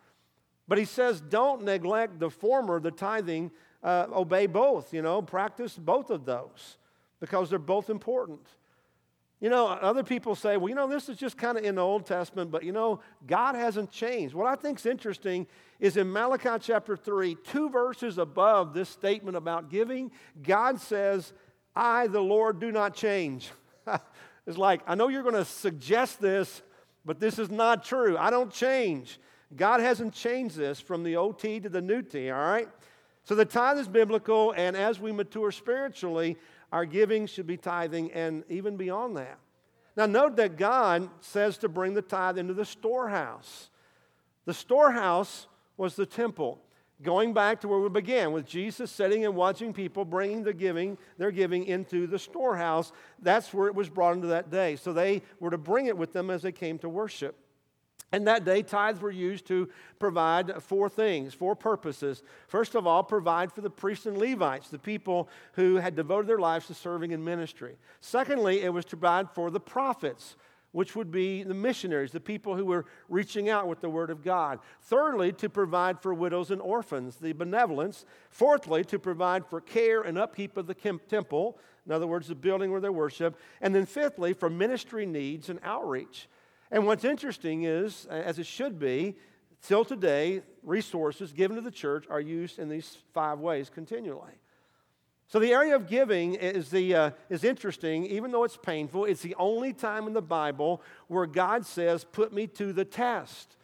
But 0.68 0.78
he 0.78 0.86
says, 0.86 1.22
don't 1.22 1.64
neglect 1.64 2.20
the 2.20 2.30
former, 2.30 2.80
the 2.80 2.92
tithing, 2.92 3.52
uh, 3.84 4.08
obey 4.14 4.48
both, 4.48 4.94
you 4.94 5.02
know, 5.02 5.22
practice 5.22 5.78
both 5.78 6.10
of 6.10 6.26
those 6.26 6.78
because 7.20 7.50
they're 7.50 7.60
both 7.60 7.90
important. 7.90 8.42
You 9.40 9.50
know, 9.52 9.68
other 9.68 10.04
people 10.04 10.34
say, 10.34 10.58
well, 10.58 10.68
you 10.68 10.76
know, 10.76 10.88
this 10.88 11.10
is 11.10 11.18
just 11.18 11.38
kind 11.38 11.60
of 11.60 11.64
in 11.64 11.76
the 11.76 11.82
Old 11.82 12.08
Testament, 12.08 12.50
but 12.50 12.64
you 12.64 12.72
know, 12.72 13.02
God 13.28 13.54
hasn't 13.54 13.92
changed. 13.92 14.34
What 14.34 14.48
I 14.48 14.56
think 14.56 14.80
is 14.80 14.86
interesting 14.88 15.46
is 15.80 15.96
in 15.96 16.12
Malachi 16.12 16.58
chapter 16.60 16.98
3, 16.98 17.38
two 17.44 17.70
verses 17.70 18.18
above 18.18 18.74
this 18.74 18.90
statement 18.90 19.38
about 19.38 19.70
giving, 19.70 20.12
God 20.42 20.82
says, 20.82 21.34
I, 21.76 22.08
the 22.08 22.20
Lord, 22.20 22.60
do 22.60 22.72
not 22.72 22.96
change. 22.96 23.52
it's 24.48 24.58
like, 24.58 24.82
I 24.88 24.96
know 24.96 25.08
you're 25.08 25.22
going 25.22 25.36
to 25.36 25.46
suggest 25.46 26.20
this, 26.20 26.64
but 27.06 27.20
this 27.20 27.38
is 27.38 27.52
not 27.52 27.86
true. 27.86 28.18
I 28.18 28.32
don't 28.32 28.52
change. 28.52 29.20
God 29.56 29.80
hasn't 29.80 30.14
changed 30.14 30.58
this 30.58 30.80
from 30.80 31.04
the 31.04 31.16
OT 31.16 31.60
to 31.60 31.70
the 31.70 31.82
new 31.82 32.02
T, 32.02 32.30
all 32.30 32.40
right? 32.40 32.68
So 33.24 33.36
the 33.36 33.46
tithe 33.46 33.78
is 33.78 33.88
biblical, 33.88 34.54
and 34.56 34.76
as 34.76 35.00
we 35.00 35.12
mature 35.12 35.52
spiritually, 35.52 36.38
our 36.72 36.86
giving 36.86 37.28
should 37.28 37.48
be 37.48 37.58
tithing 37.58 38.12
and 38.12 38.44
even 38.50 38.78
beyond 38.78 39.18
that. 39.18 39.38
Now, 39.96 40.06
note 40.06 40.36
that 40.36 40.58
God 40.58 41.10
says 41.22 41.58
to 41.60 41.70
bring 41.70 41.94
the 41.94 42.02
tithe 42.02 42.38
into 42.38 42.54
the 42.54 42.66
storehouse. 42.66 43.70
The 44.46 44.54
storehouse 44.54 45.48
was 45.76 45.96
the 45.96 46.06
temple. 46.06 46.62
Going 47.02 47.34
back 47.34 47.62
to 47.62 47.68
where 47.68 47.80
we 47.80 47.90
began 47.90 48.32
with 48.32 48.46
Jesus 48.46 48.92
sitting 48.92 49.26
and 49.26 49.36
watching 49.36 49.74
people 49.74 50.06
bringing 50.06 50.44
the 50.44 50.54
giving, 50.54 50.98
their 51.18 51.32
giving 51.32 51.66
into 51.66 52.08
the 52.08 52.18
storehouse, 52.18 52.92
that's 53.22 53.54
where 53.54 53.68
it 53.68 53.76
was 53.76 53.90
brought 53.90 54.16
into 54.16 54.28
that 54.28 54.50
day. 54.50 54.76
So 54.76 54.94
they 54.94 55.22
were 55.40 55.52
to 55.52 55.58
bring 55.58 55.88
it 55.88 55.98
with 55.98 56.14
them 56.14 56.30
as 56.30 56.42
they 56.42 56.52
came 56.52 56.80
to 56.80 56.90
worship. 56.90 57.36
And 58.14 58.26
that 58.28 58.46
day, 58.46 58.62
tithes 58.62 59.02
were 59.02 59.12
used 59.12 59.48
to 59.48 59.68
provide 60.00 60.64
four 60.64 60.88
things, 60.88 61.34
four 61.34 61.56
purposes. 61.56 62.24
First 62.48 62.74
of 62.76 62.88
all, 62.88 63.04
provide 63.04 63.52
for 63.52 63.60
the 63.60 63.70
priests 63.70 64.06
and 64.06 64.18
Levites, 64.18 64.70
the 64.70 64.80
people 64.80 65.28
who 65.54 65.76
had 65.76 65.96
devoted 65.96 66.28
their 66.28 66.40
lives 66.40 66.68
to 66.68 66.74
serving 66.74 67.12
in 67.12 67.22
ministry. 67.24 67.76
Secondly, 68.00 68.62
it 68.62 68.72
was 68.72 68.86
to 68.86 68.98
provide 68.98 69.30
for 69.32 69.52
the 69.52 69.60
prophets, 69.60 70.38
which 70.72 70.96
would 70.96 71.12
be 71.12 71.44
the 71.44 71.54
missionaries, 71.54 72.12
the 72.12 72.20
people 72.22 72.56
who 72.56 72.66
were 72.66 72.86
reaching 73.10 73.50
out 73.50 73.68
with 73.68 73.82
the 73.82 73.90
word 73.90 74.10
of 74.10 74.24
God. 74.24 74.60
Thirdly, 74.84 75.34
to 75.34 75.50
provide 75.50 76.00
for 76.00 76.14
widows 76.14 76.50
and 76.50 76.62
orphans, 76.62 77.18
the 77.18 77.34
benevolence. 77.34 78.06
Fourthly, 78.30 78.86
to 78.86 79.00
provide 79.00 79.46
for 79.46 79.60
care 79.60 80.02
and 80.02 80.18
upkeep 80.18 80.56
of 80.56 80.68
the 80.68 80.74
temple, 81.10 81.58
in 81.86 81.92
other 81.92 82.08
words, 82.08 82.30
the 82.30 82.36
building 82.36 82.72
where 82.72 82.82
they 82.82 82.90
worship. 82.90 83.38
And 83.60 83.76
then 83.76 83.86
fifthly, 83.86 84.32
for 84.32 84.50
ministry 84.50 85.06
needs 85.06 85.50
and 85.50 85.60
outreach. 85.62 86.30
And 86.72 86.86
what's 86.86 87.04
interesting 87.04 87.64
is, 87.64 88.06
as 88.10 88.40
it 88.40 88.46
should 88.46 88.80
be, 88.80 89.16
till 89.62 89.86
today, 89.86 90.42
resources 90.64 91.32
given 91.32 91.56
to 91.56 91.62
the 91.62 91.72
church 91.72 92.06
are 92.10 92.22
used 92.22 92.60
in 92.60 92.70
these 92.70 92.98
five 93.14 93.40
ways 93.40 93.70
continually. 93.70 94.34
So 95.30 95.40
the 95.40 95.52
area 95.52 95.76
of 95.76 95.88
giving 95.88 96.36
is, 96.36 96.70
the, 96.70 96.96
uh, 96.96 97.12
is 97.30 97.44
interesting, 97.44 98.06
even 98.06 98.32
though 98.32 98.46
it's 98.46 98.56
painful. 98.56 99.04
It's 99.04 99.22
the 99.22 99.36
only 99.36 99.74
time 99.74 100.08
in 100.08 100.14
the 100.14 100.22
Bible 100.22 100.82
where 101.08 101.26
God 101.26 101.66
says, 101.66 102.06
Put 102.06 102.32
me 102.32 102.48
to 102.48 102.72
the 102.72 102.86
test. 102.86 103.58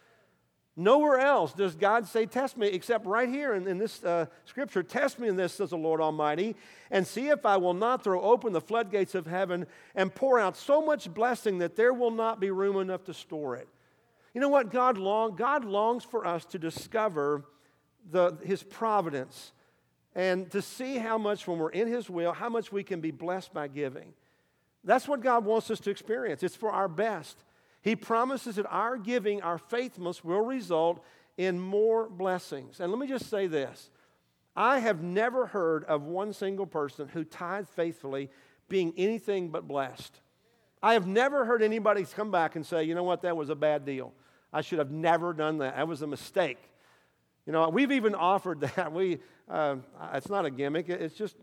Nowhere 0.76 1.20
else 1.20 1.54
does 1.54 1.76
God 1.76 2.08
say, 2.08 2.26
Test 2.26 2.58
me, 2.58 2.68
except 2.68 3.06
right 3.06 3.30
here 3.30 3.54
in, 3.54 3.68
in 3.68 3.78
this 3.78 4.04
uh, 4.04 4.26
scripture. 4.46 4.82
Test 4.82 5.20
me 5.20 5.28
in 5.28 5.36
this, 5.36 5.54
says 5.54 5.70
the 5.70 5.78
Lord 5.78 6.02
Almighty, 6.02 6.56
and 6.90 7.06
see 7.06 7.30
if 7.30 7.46
I 7.46 7.58
will 7.58 7.76
not 7.76 8.04
throw 8.04 8.20
open 8.22 8.54
the 8.54 8.62
floodgates 8.62 9.14
of 9.14 9.28
heaven 9.28 9.68
and 9.94 10.14
pour 10.14 10.40
out 10.40 10.58
so 10.58 10.82
much 10.84 11.14
blessing 11.14 11.60
that 11.60 11.76
there 11.76 11.94
will 11.94 12.12
not 12.12 12.40
be 12.40 12.50
room 12.50 12.78
enough 12.78 13.04
to 13.04 13.14
store 13.14 13.56
it. 13.56 13.68
You 14.34 14.42
know 14.42 14.50
what 14.50 14.72
God 14.72 14.98
longs? 14.98 15.38
God 15.38 15.64
longs 15.64 16.04
for 16.04 16.26
us 16.26 16.44
to 16.46 16.58
discover 16.58 17.44
the, 18.10 18.36
His 18.44 18.64
providence 18.64 19.52
and 20.16 20.50
to 20.52 20.62
see 20.62 20.98
how 20.98 21.20
much, 21.20 21.48
when 21.48 21.60
we're 21.60 21.70
in 21.70 21.88
His 21.88 22.10
will, 22.10 22.34
how 22.34 22.50
much 22.50 22.72
we 22.72 22.84
can 22.84 23.00
be 23.00 23.12
blessed 23.12 23.54
by 23.54 23.68
giving. 23.68 24.14
That's 24.84 25.08
what 25.08 25.22
God 25.22 25.46
wants 25.46 25.70
us 25.70 25.80
to 25.82 25.92
experience. 25.92 26.42
It's 26.42 26.56
for 26.56 26.72
our 26.72 26.88
best. 26.88 27.44
He 27.84 27.98
promises 27.98 28.56
that 28.56 28.65
our 28.69 28.98
giving, 28.98 29.41
our 29.41 29.58
faithfulness 29.58 30.24
will 30.24 30.41
result 30.41 31.04
in 31.38 31.60
more 31.60 32.08
blessings. 32.08 32.80
And 32.80 32.91
let 32.91 32.98
me 32.98 33.08
just 33.08 33.30
say 33.30 33.46
this 33.46 33.89
I 34.56 34.80
have 34.80 35.04
never 35.04 35.46
heard 35.46 35.84
of 35.84 36.04
one 36.04 36.32
single 36.32 36.65
person 36.65 37.10
who 37.10 37.26
tithed 37.26 37.69
faithfully 37.69 38.30
being 38.69 38.93
anything 38.98 39.50
but 39.50 39.67
blessed. 39.67 40.19
I 40.82 40.93
have 40.93 41.06
never 41.06 41.46
heard 41.46 41.62
anybody 41.62 42.06
come 42.06 42.32
back 42.32 42.56
and 42.56 42.65
say, 42.65 42.86
you 42.86 42.96
know 42.96 43.04
what, 43.04 43.22
that 43.24 43.36
was 43.36 43.50
a 43.50 43.56
bad 43.56 43.86
deal. 43.86 44.13
I 44.52 44.62
should 44.62 44.80
have 44.80 44.91
never 44.91 45.34
done 45.34 45.58
that. 45.58 45.76
That 45.76 45.88
was 45.88 46.02
a 46.02 46.08
mistake. 46.08 46.60
You 47.46 47.52
know, 47.52 47.67
we've 47.67 47.91
even 47.91 48.15
offered 48.15 48.62
that. 48.76 48.93
We, 48.93 49.19
uh, 49.50 49.76
it's 50.13 50.30
not 50.30 50.46
a 50.46 50.52
gimmick, 50.52 50.88
it's 50.88 51.15
just 51.15 51.36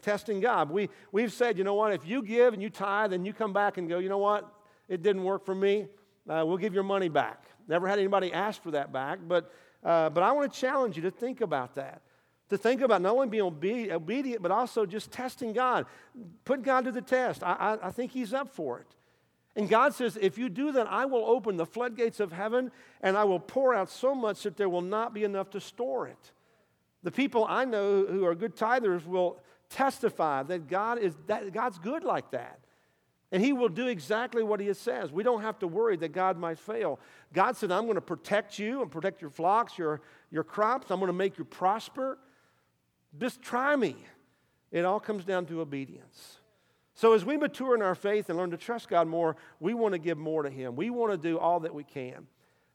testing 0.00 0.40
God. 0.40 0.70
We, 0.70 0.88
we've 1.10 1.32
said, 1.32 1.58
you 1.58 1.64
know 1.64 1.74
what, 1.74 1.92
if 1.92 2.06
you 2.06 2.22
give 2.22 2.54
and 2.54 2.62
you 2.62 2.70
tithe 2.70 3.12
and 3.12 3.26
you 3.26 3.34
come 3.34 3.52
back 3.52 3.76
and 3.76 3.90
go, 3.90 3.98
you 3.98 4.08
know 4.08 4.18
what, 4.18 4.50
it 4.92 5.02
didn't 5.02 5.24
work 5.24 5.46
for 5.46 5.54
me, 5.54 5.86
uh, 6.28 6.44
we'll 6.46 6.58
give 6.58 6.74
your 6.74 6.82
money 6.82 7.08
back. 7.08 7.46
Never 7.66 7.88
had 7.88 7.98
anybody 7.98 8.30
ask 8.30 8.62
for 8.62 8.72
that 8.72 8.92
back, 8.92 9.20
but, 9.26 9.50
uh, 9.82 10.10
but 10.10 10.22
I 10.22 10.32
want 10.32 10.52
to 10.52 10.60
challenge 10.60 10.96
you 10.96 11.02
to 11.02 11.10
think 11.10 11.40
about 11.40 11.76
that. 11.76 12.02
To 12.50 12.58
think 12.58 12.82
about 12.82 13.00
not 13.00 13.14
only 13.14 13.28
being 13.28 13.42
obe- 13.42 13.90
obedient, 13.90 14.42
but 14.42 14.50
also 14.50 14.84
just 14.84 15.10
testing 15.10 15.54
God. 15.54 15.86
Put 16.44 16.62
God 16.62 16.84
to 16.84 16.92
the 16.92 17.00
test. 17.00 17.42
I, 17.42 17.52
I, 17.54 17.88
I 17.88 17.90
think 17.90 18.12
He's 18.12 18.34
up 18.34 18.54
for 18.54 18.80
it. 18.80 18.86
And 19.56 19.66
God 19.66 19.94
says, 19.94 20.18
if 20.20 20.36
you 20.36 20.50
do 20.50 20.72
that, 20.72 20.86
I 20.86 21.06
will 21.06 21.24
open 21.24 21.56
the 21.56 21.66
floodgates 21.66 22.20
of 22.20 22.32
heaven 22.32 22.70
and 23.00 23.16
I 23.16 23.24
will 23.24 23.40
pour 23.40 23.74
out 23.74 23.90
so 23.90 24.14
much 24.14 24.42
that 24.42 24.58
there 24.58 24.68
will 24.68 24.82
not 24.82 25.14
be 25.14 25.24
enough 25.24 25.50
to 25.50 25.60
store 25.60 26.06
it. 26.06 26.32
The 27.02 27.10
people 27.10 27.46
I 27.48 27.64
know 27.64 28.04
who 28.04 28.26
are 28.26 28.34
good 28.34 28.56
tithers 28.56 29.06
will 29.06 29.40
testify 29.70 30.42
that 30.42 30.68
God 30.68 30.98
is 30.98 31.14
that 31.26 31.50
God's 31.52 31.78
good 31.78 32.04
like 32.04 32.30
that. 32.32 32.61
And 33.32 33.42
he 33.42 33.54
will 33.54 33.70
do 33.70 33.86
exactly 33.86 34.42
what 34.42 34.60
he 34.60 34.72
says. 34.74 35.10
We 35.10 35.22
don't 35.22 35.40
have 35.40 35.58
to 35.60 35.66
worry 35.66 35.96
that 35.96 36.12
God 36.12 36.38
might 36.38 36.58
fail. 36.58 37.00
God 37.32 37.56
said, 37.56 37.72
I'm 37.72 37.84
going 37.84 37.94
to 37.94 38.02
protect 38.02 38.58
you 38.58 38.82
and 38.82 38.90
protect 38.90 39.22
your 39.22 39.30
flocks, 39.30 39.78
your, 39.78 40.02
your 40.30 40.44
crops. 40.44 40.90
I'm 40.90 41.00
going 41.00 41.06
to 41.06 41.14
make 41.14 41.38
you 41.38 41.44
prosper. 41.44 42.18
Just 43.18 43.40
try 43.40 43.74
me. 43.74 43.96
It 44.70 44.84
all 44.84 45.00
comes 45.00 45.24
down 45.24 45.46
to 45.46 45.62
obedience. 45.62 46.38
So, 46.94 47.14
as 47.14 47.24
we 47.24 47.38
mature 47.38 47.74
in 47.74 47.80
our 47.80 47.94
faith 47.94 48.28
and 48.28 48.38
learn 48.38 48.50
to 48.50 48.58
trust 48.58 48.90
God 48.90 49.08
more, 49.08 49.36
we 49.60 49.72
want 49.72 49.92
to 49.92 49.98
give 49.98 50.18
more 50.18 50.42
to 50.42 50.50
Him. 50.50 50.76
We 50.76 50.90
want 50.90 51.12
to 51.12 51.16
do 51.16 51.38
all 51.38 51.60
that 51.60 51.74
we 51.74 51.84
can. 51.84 52.26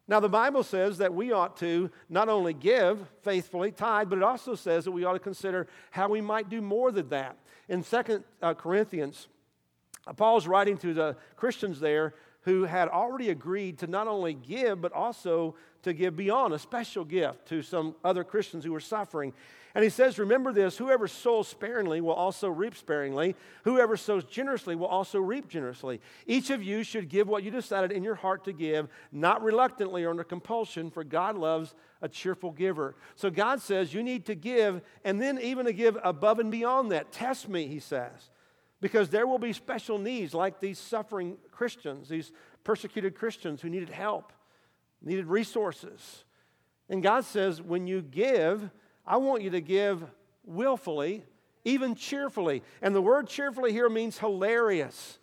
Now, 0.08 0.20
the 0.20 0.30
Bible 0.30 0.64
says 0.64 0.98
that 1.00 1.14
we 1.14 1.32
ought 1.32 1.58
to 1.58 1.92
not 2.10 2.30
only 2.30 2.54
give 2.54 3.06
faithfully, 3.22 3.72
tithe, 3.72 4.10
but 4.10 4.18
it 4.18 4.24
also 4.24 4.56
says 4.56 4.86
that 4.86 4.92
we 4.92 5.04
ought 5.04 5.14
to 5.14 5.20
consider 5.20 5.68
how 5.92 6.08
we 6.10 6.22
might 6.22 6.50
do 6.50 6.62
more 6.62 6.92
than 6.92 7.10
that. 7.10 7.38
In 7.70 7.84
Second 7.84 8.24
uh, 8.42 8.56
Corinthians 8.56 9.28
Paul's 10.16 10.48
writing 10.48 10.78
to 10.78 10.94
the 10.94 11.18
Christians 11.36 11.80
there 11.80 12.14
who 12.42 12.64
had 12.64 12.88
already 12.88 13.30
agreed 13.30 13.78
to 13.80 13.88
not 13.88 14.08
only 14.08 14.34
give, 14.34 14.80
but 14.80 14.94
also 14.94 15.56
to 15.84 15.94
give 15.94 16.16
beyond 16.16 16.54
a 16.54 16.60
special 16.60 17.04
gift 17.04 17.46
to 17.48 17.62
some 17.62 17.96
other 18.04 18.24
Christians 18.24 18.64
who 18.64 18.72
were 18.72 18.80
suffering. 18.80 19.34
And 19.76 19.84
he 19.84 19.90
says, 19.90 20.18
Remember 20.18 20.52
this 20.52 20.78
whoever 20.78 21.08
sows 21.08 21.48
sparingly 21.48 22.02
will 22.02 22.14
also 22.14 22.50
reap 22.50 22.76
sparingly. 22.76 23.36
Whoever 23.64 23.96
sows 23.98 24.24
generously 24.24 24.76
will 24.76 24.88
also 24.88 25.20
reap 25.20 25.50
generously. 25.50 26.02
Each 26.26 26.50
of 26.50 26.64
you 26.64 26.84
should 26.84 27.10
give 27.10 27.28
what 27.28 27.44
you 27.44 27.52
decided 27.52 27.92
in 27.92 28.04
your 28.04 28.16
heart 28.16 28.46
to 28.46 28.54
give, 28.54 28.88
not 29.12 29.44
reluctantly 29.44 30.04
or 30.04 30.10
under 30.10 30.24
compulsion, 30.24 30.90
for 30.90 31.04
God 31.04 31.38
loves 31.38 31.76
a 32.02 32.08
cheerful 32.08 32.52
giver. 32.52 32.96
So 33.16 33.30
God 33.30 33.62
says 33.62 33.94
you 33.94 34.04
need 34.04 34.26
to 34.26 34.36
give, 34.36 34.82
and 35.04 35.22
then 35.22 35.38
even 35.40 35.66
to 35.66 35.74
give 35.74 35.98
above 36.04 36.40
and 36.40 36.50
beyond 36.50 36.92
that. 36.92 37.12
Test 37.12 37.50
me, 37.50 37.68
he 37.68 37.80
says 37.80 38.30
because 38.82 39.10
there 39.10 39.28
will 39.28 39.40
be 39.40 39.54
special 39.54 39.98
needs 39.98 40.34
like 40.34 40.60
these 40.60 40.78
suffering 40.80 41.38
Christians, 41.52 42.10
these 42.10 42.32
persecuted 42.64 43.16
Christians 43.16 43.62
who 43.62 43.70
needed 43.70 43.90
help, 43.90 44.32
needed 45.02 45.26
resources. 45.26 46.24
And 46.90 47.02
God 47.02 47.26
says, 47.26 47.62
when 47.62 47.88
you 47.88 48.02
give, 48.02 48.70
I 49.06 49.18
want 49.18 49.42
you 49.42 49.50
to 49.52 49.62
give 49.62 50.04
willfully, 50.46 51.24
even 51.66 51.96
cheerfully. 51.96 52.64
And 52.82 52.96
the 52.96 53.02
word 53.02 53.28
cheerfully 53.28 53.72
here 53.72 53.90
means 53.90 54.18
hilarious. 54.18 55.20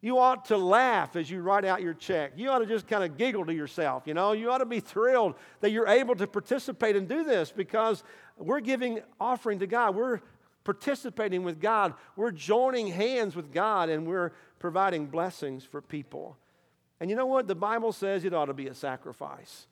You 0.00 0.18
ought 0.18 0.44
to 0.46 0.56
laugh 0.56 1.16
as 1.16 1.28
you 1.28 1.40
write 1.40 1.64
out 1.64 1.82
your 1.82 1.94
check. 1.94 2.32
You 2.36 2.50
ought 2.50 2.60
to 2.60 2.66
just 2.66 2.86
kind 2.86 3.02
of 3.02 3.18
giggle 3.18 3.44
to 3.46 3.52
yourself, 3.52 4.04
you 4.06 4.14
know. 4.14 4.32
You 4.32 4.50
ought 4.50 4.58
to 4.58 4.66
be 4.66 4.78
thrilled 4.78 5.34
that 5.60 5.70
you're 5.72 5.88
able 5.88 6.14
to 6.14 6.26
participate 6.26 6.94
and 6.94 7.08
do 7.08 7.24
this 7.24 7.50
because 7.50 8.04
we're 8.36 8.60
giving 8.60 9.00
offering 9.20 9.58
to 9.58 9.66
God. 9.66 9.96
We're 9.96 10.20
participating 10.68 11.44
with 11.44 11.62
God. 11.62 11.94
We're 12.14 12.30
joining 12.30 12.88
hands 12.88 13.34
with 13.34 13.50
God 13.50 13.88
and 13.88 14.06
we're 14.06 14.32
providing 14.58 15.06
blessings 15.06 15.64
for 15.64 15.80
people. 15.80 16.36
And 17.00 17.08
you 17.08 17.16
know 17.16 17.24
what? 17.24 17.46
The 17.46 17.54
Bible 17.54 17.90
says 17.90 18.22
it 18.22 18.34
ought 18.34 18.46
to 18.46 18.52
be 18.52 18.66
a 18.66 18.74
sacrifice. 18.74 19.66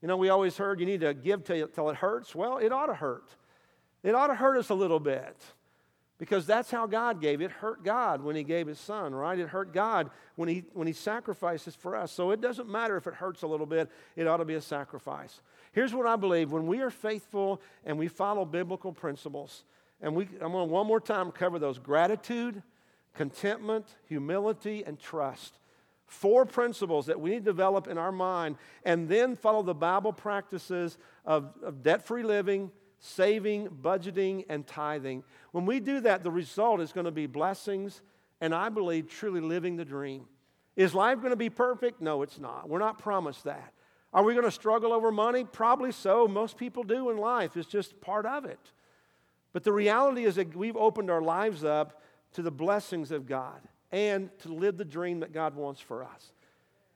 You 0.00 0.06
know, 0.06 0.16
we 0.16 0.28
always 0.28 0.56
heard 0.56 0.78
you 0.78 0.86
need 0.86 1.00
to 1.00 1.12
give 1.12 1.42
till, 1.42 1.66
till 1.66 1.90
it 1.90 1.96
hurts. 1.96 2.36
Well, 2.36 2.58
it 2.58 2.70
ought 2.70 2.86
to 2.86 2.94
hurt. 2.94 3.34
It 4.04 4.14
ought 4.14 4.28
to 4.28 4.36
hurt 4.36 4.56
us 4.56 4.68
a 4.68 4.74
little 4.74 5.00
bit 5.00 5.36
because 6.18 6.46
that's 6.46 6.70
how 6.70 6.86
God 6.86 7.20
gave. 7.20 7.40
It 7.40 7.50
hurt 7.50 7.82
God 7.82 8.22
when 8.22 8.36
He 8.36 8.44
gave 8.44 8.68
His 8.68 8.78
Son, 8.78 9.12
right? 9.12 9.40
It 9.40 9.48
hurt 9.48 9.74
God 9.74 10.08
when 10.36 10.48
He, 10.48 10.62
when 10.72 10.86
he 10.86 10.92
sacrifices 10.92 11.74
for 11.74 11.96
us. 11.96 12.12
So 12.12 12.30
it 12.30 12.40
doesn't 12.40 12.68
matter 12.68 12.96
if 12.96 13.08
it 13.08 13.14
hurts 13.14 13.42
a 13.42 13.48
little 13.48 13.66
bit, 13.66 13.90
it 14.14 14.28
ought 14.28 14.36
to 14.36 14.44
be 14.44 14.54
a 14.54 14.60
sacrifice. 14.60 15.40
Here's 15.72 15.92
what 15.92 16.06
I 16.06 16.14
believe 16.14 16.52
when 16.52 16.68
we 16.68 16.80
are 16.80 16.90
faithful 16.90 17.60
and 17.84 17.98
we 17.98 18.06
follow 18.06 18.44
biblical 18.44 18.92
principles, 18.92 19.64
and 20.00 20.14
we, 20.14 20.24
I'm 20.40 20.52
going 20.52 20.68
to 20.68 20.72
one 20.72 20.86
more 20.86 21.00
time 21.00 21.30
cover 21.30 21.58
those 21.58 21.78
gratitude, 21.78 22.62
contentment, 23.14 23.86
humility, 24.04 24.84
and 24.84 24.98
trust. 24.98 25.58
Four 26.06 26.46
principles 26.46 27.06
that 27.06 27.20
we 27.20 27.30
need 27.30 27.44
to 27.44 27.50
develop 27.50 27.86
in 27.86 27.98
our 27.98 28.12
mind 28.12 28.56
and 28.84 29.08
then 29.08 29.36
follow 29.36 29.62
the 29.62 29.74
Bible 29.74 30.12
practices 30.12 30.96
of, 31.24 31.52
of 31.62 31.82
debt 31.82 32.06
free 32.06 32.22
living, 32.22 32.70
saving, 32.98 33.68
budgeting, 33.68 34.44
and 34.48 34.66
tithing. 34.66 35.22
When 35.52 35.66
we 35.66 35.80
do 35.80 36.00
that, 36.00 36.22
the 36.22 36.30
result 36.30 36.80
is 36.80 36.92
going 36.92 37.04
to 37.06 37.10
be 37.10 37.26
blessings 37.26 38.00
and 38.40 38.54
I 38.54 38.68
believe 38.68 39.08
truly 39.08 39.40
living 39.40 39.76
the 39.76 39.84
dream. 39.84 40.24
Is 40.76 40.94
life 40.94 41.18
going 41.18 41.30
to 41.30 41.36
be 41.36 41.50
perfect? 41.50 42.00
No, 42.00 42.22
it's 42.22 42.38
not. 42.38 42.68
We're 42.68 42.78
not 42.78 42.98
promised 42.98 43.44
that. 43.44 43.72
Are 44.12 44.22
we 44.22 44.32
going 44.32 44.46
to 44.46 44.50
struggle 44.50 44.92
over 44.92 45.10
money? 45.10 45.44
Probably 45.44 45.92
so. 45.92 46.28
Most 46.28 46.56
people 46.56 46.84
do 46.84 47.10
in 47.10 47.18
life. 47.18 47.56
It's 47.56 47.68
just 47.68 48.00
part 48.00 48.24
of 48.24 48.44
it. 48.44 48.60
But 49.58 49.64
the 49.64 49.72
reality 49.72 50.24
is 50.24 50.36
that 50.36 50.54
we've 50.54 50.76
opened 50.76 51.10
our 51.10 51.20
lives 51.20 51.64
up 51.64 52.00
to 52.34 52.42
the 52.42 52.50
blessings 52.52 53.10
of 53.10 53.26
God 53.26 53.60
and 53.90 54.30
to 54.42 54.54
live 54.54 54.76
the 54.76 54.84
dream 54.84 55.18
that 55.18 55.32
God 55.32 55.56
wants 55.56 55.80
for 55.80 56.04
us. 56.04 56.30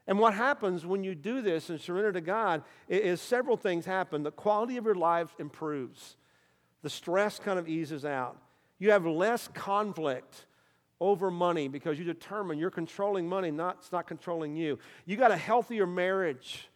And 0.07 0.17
what 0.17 0.33
happens 0.33 0.87
when 0.87 1.03
you 1.03 1.17
do 1.17 1.43
this 1.43 1.71
and 1.71 1.81
surrender 1.81 2.13
to 2.13 2.21
God 2.21 2.63
is 2.89 3.21
several 3.21 3.57
things 3.57 3.85
happen. 3.85 4.23
The 4.23 4.31
quality 4.31 4.77
of 4.77 4.85
your 4.85 4.95
life 4.95 5.35
improves, 5.41 6.15
the 6.83 6.89
stress 6.89 7.41
kind 7.41 7.59
of 7.59 7.69
eases 7.69 8.05
out. 8.05 8.37
You 8.79 8.93
have 8.93 9.05
less 9.07 9.49
conflict 9.49 10.47
over 11.01 11.33
money 11.33 11.67
because 11.67 11.99
you 11.99 12.05
determine 12.05 12.61
you're 12.61 12.71
controlling 12.71 13.29
money, 13.29 13.51
not, 13.51 13.79
it's 13.81 13.91
not 13.91 14.07
controlling 14.07 14.55
you. 14.55 14.79
You 15.05 15.17
got 15.17 15.33
a 15.33 15.37
healthier 15.37 15.89
marriage. 15.89 16.69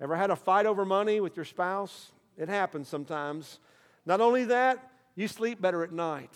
Ever 0.00 0.16
had 0.16 0.32
a 0.32 0.36
fight 0.36 0.66
over 0.66 0.84
money 0.84 1.20
with 1.20 1.36
your 1.36 1.44
spouse? 1.44 2.10
It 2.36 2.48
happens 2.48 2.88
sometimes. 2.88 3.60
Not 4.04 4.20
only 4.20 4.42
that, 4.46 4.84
you 5.18 5.26
sleep 5.26 5.60
better 5.60 5.82
at 5.82 5.90
night 5.90 6.30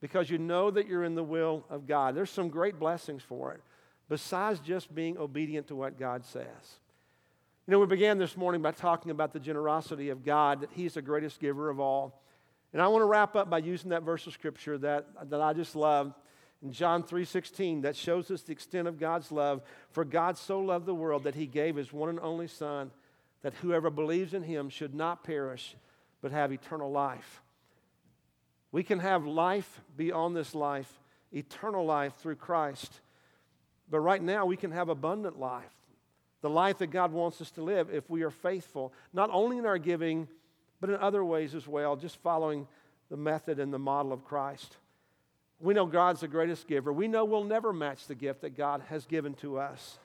because 0.00 0.30
you 0.30 0.38
know 0.38 0.70
that 0.70 0.88
you're 0.88 1.04
in 1.04 1.14
the 1.14 1.22
will 1.22 1.66
of 1.68 1.86
God. 1.86 2.14
There's 2.14 2.30
some 2.30 2.48
great 2.48 2.78
blessings 2.78 3.22
for 3.22 3.52
it, 3.52 3.60
besides 4.08 4.60
just 4.60 4.94
being 4.94 5.18
obedient 5.18 5.68
to 5.68 5.76
what 5.76 5.98
God 5.98 6.24
says. 6.24 6.46
You 7.66 7.72
know, 7.72 7.80
we 7.80 7.86
began 7.86 8.16
this 8.16 8.34
morning 8.34 8.62
by 8.62 8.70
talking 8.70 9.10
about 9.10 9.34
the 9.34 9.38
generosity 9.38 10.08
of 10.08 10.24
God, 10.24 10.62
that 10.62 10.70
He's 10.72 10.94
the 10.94 11.02
greatest 11.02 11.38
giver 11.38 11.68
of 11.68 11.80
all. 11.80 12.22
And 12.72 12.80
I 12.80 12.88
want 12.88 13.02
to 13.02 13.06
wrap 13.06 13.36
up 13.36 13.50
by 13.50 13.58
using 13.58 13.90
that 13.90 14.04
verse 14.04 14.26
of 14.26 14.32
Scripture 14.32 14.78
that, 14.78 15.28
that 15.28 15.42
I 15.42 15.52
just 15.52 15.76
love 15.76 16.14
in 16.62 16.72
John 16.72 17.02
3:16 17.02 17.82
that 17.82 17.94
shows 17.94 18.30
us 18.30 18.40
the 18.40 18.52
extent 18.52 18.88
of 18.88 18.98
God's 18.98 19.30
love. 19.30 19.60
For 19.90 20.02
God 20.06 20.38
so 20.38 20.60
loved 20.60 20.86
the 20.86 20.94
world 20.94 21.24
that 21.24 21.34
he 21.34 21.46
gave 21.46 21.76
his 21.76 21.92
one 21.92 22.08
and 22.08 22.20
only 22.20 22.48
son 22.48 22.90
that 23.42 23.52
whoever 23.54 23.90
believes 23.90 24.32
in 24.32 24.44
him 24.44 24.70
should 24.70 24.94
not 24.94 25.24
perish 25.24 25.76
but 26.22 26.32
have 26.32 26.52
eternal 26.52 26.90
life. 26.90 27.42
We 28.70 28.82
can 28.82 28.98
have 28.98 29.26
life 29.26 29.80
beyond 29.96 30.36
this 30.36 30.54
life, 30.54 30.92
eternal 31.32 31.84
life 31.84 32.14
through 32.16 32.36
Christ. 32.36 33.00
But 33.90 34.00
right 34.00 34.22
now, 34.22 34.44
we 34.44 34.56
can 34.56 34.72
have 34.72 34.88
abundant 34.88 35.38
life, 35.38 35.72
the 36.42 36.50
life 36.50 36.78
that 36.78 36.88
God 36.88 37.12
wants 37.12 37.40
us 37.40 37.50
to 37.52 37.62
live 37.62 37.88
if 37.92 38.08
we 38.10 38.22
are 38.22 38.30
faithful, 38.30 38.92
not 39.12 39.30
only 39.32 39.58
in 39.58 39.66
our 39.66 39.78
giving, 39.78 40.28
but 40.80 40.90
in 40.90 40.96
other 40.96 41.24
ways 41.24 41.54
as 41.54 41.66
well, 41.66 41.96
just 41.96 42.16
following 42.18 42.68
the 43.10 43.16
method 43.16 43.58
and 43.58 43.72
the 43.72 43.78
model 43.78 44.12
of 44.12 44.24
Christ. 44.24 44.76
We 45.60 45.74
know 45.74 45.86
God's 45.86 46.20
the 46.20 46.28
greatest 46.28 46.68
giver. 46.68 46.92
We 46.92 47.08
know 47.08 47.24
we'll 47.24 47.44
never 47.44 47.72
match 47.72 48.06
the 48.06 48.14
gift 48.14 48.42
that 48.42 48.56
God 48.56 48.82
has 48.88 49.06
given 49.06 49.34
to 49.34 49.58
us. 49.58 49.98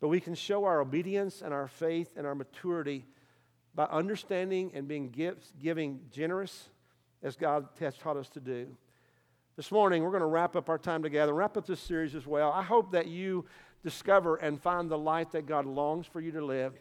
But 0.00 0.08
we 0.08 0.20
can 0.20 0.34
show 0.34 0.64
our 0.64 0.80
obedience 0.80 1.40
and 1.40 1.54
our 1.54 1.68
faith 1.68 2.10
and 2.16 2.26
our 2.26 2.34
maturity 2.34 3.06
by 3.74 3.84
understanding 3.84 4.72
and 4.74 4.86
being 4.86 5.10
give, 5.10 5.38
giving 5.60 6.00
generous 6.12 6.68
as 7.22 7.36
God 7.36 7.66
has 7.80 7.96
taught 7.96 8.16
us 8.16 8.28
to 8.30 8.40
do. 8.40 8.68
This 9.56 9.72
morning, 9.72 10.02
we're 10.02 10.10
going 10.10 10.20
to 10.20 10.26
wrap 10.26 10.54
up 10.54 10.68
our 10.68 10.78
time 10.78 11.02
together, 11.02 11.34
wrap 11.34 11.56
up 11.56 11.66
this 11.66 11.80
series 11.80 12.14
as 12.14 12.26
well. 12.26 12.52
I 12.52 12.62
hope 12.62 12.92
that 12.92 13.08
you 13.08 13.44
discover 13.82 14.36
and 14.36 14.60
find 14.60 14.90
the 14.90 14.98
life 14.98 15.32
that 15.32 15.46
God 15.46 15.66
longs 15.66 16.06
for 16.06 16.20
you 16.20 16.30
to 16.32 16.44
live. 16.44 16.74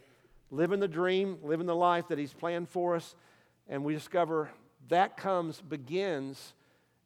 Living 0.51 0.79
the 0.79 0.87
dream, 0.87 1.37
living 1.43 1.65
the 1.65 1.75
life 1.75 2.07
that 2.07 2.17
He's 2.17 2.33
planned 2.33 2.69
for 2.69 2.95
us, 2.95 3.15
and 3.67 3.83
we 3.83 3.93
discover 3.93 4.49
that 4.89 5.17
comes, 5.17 5.59
begins 5.59 6.53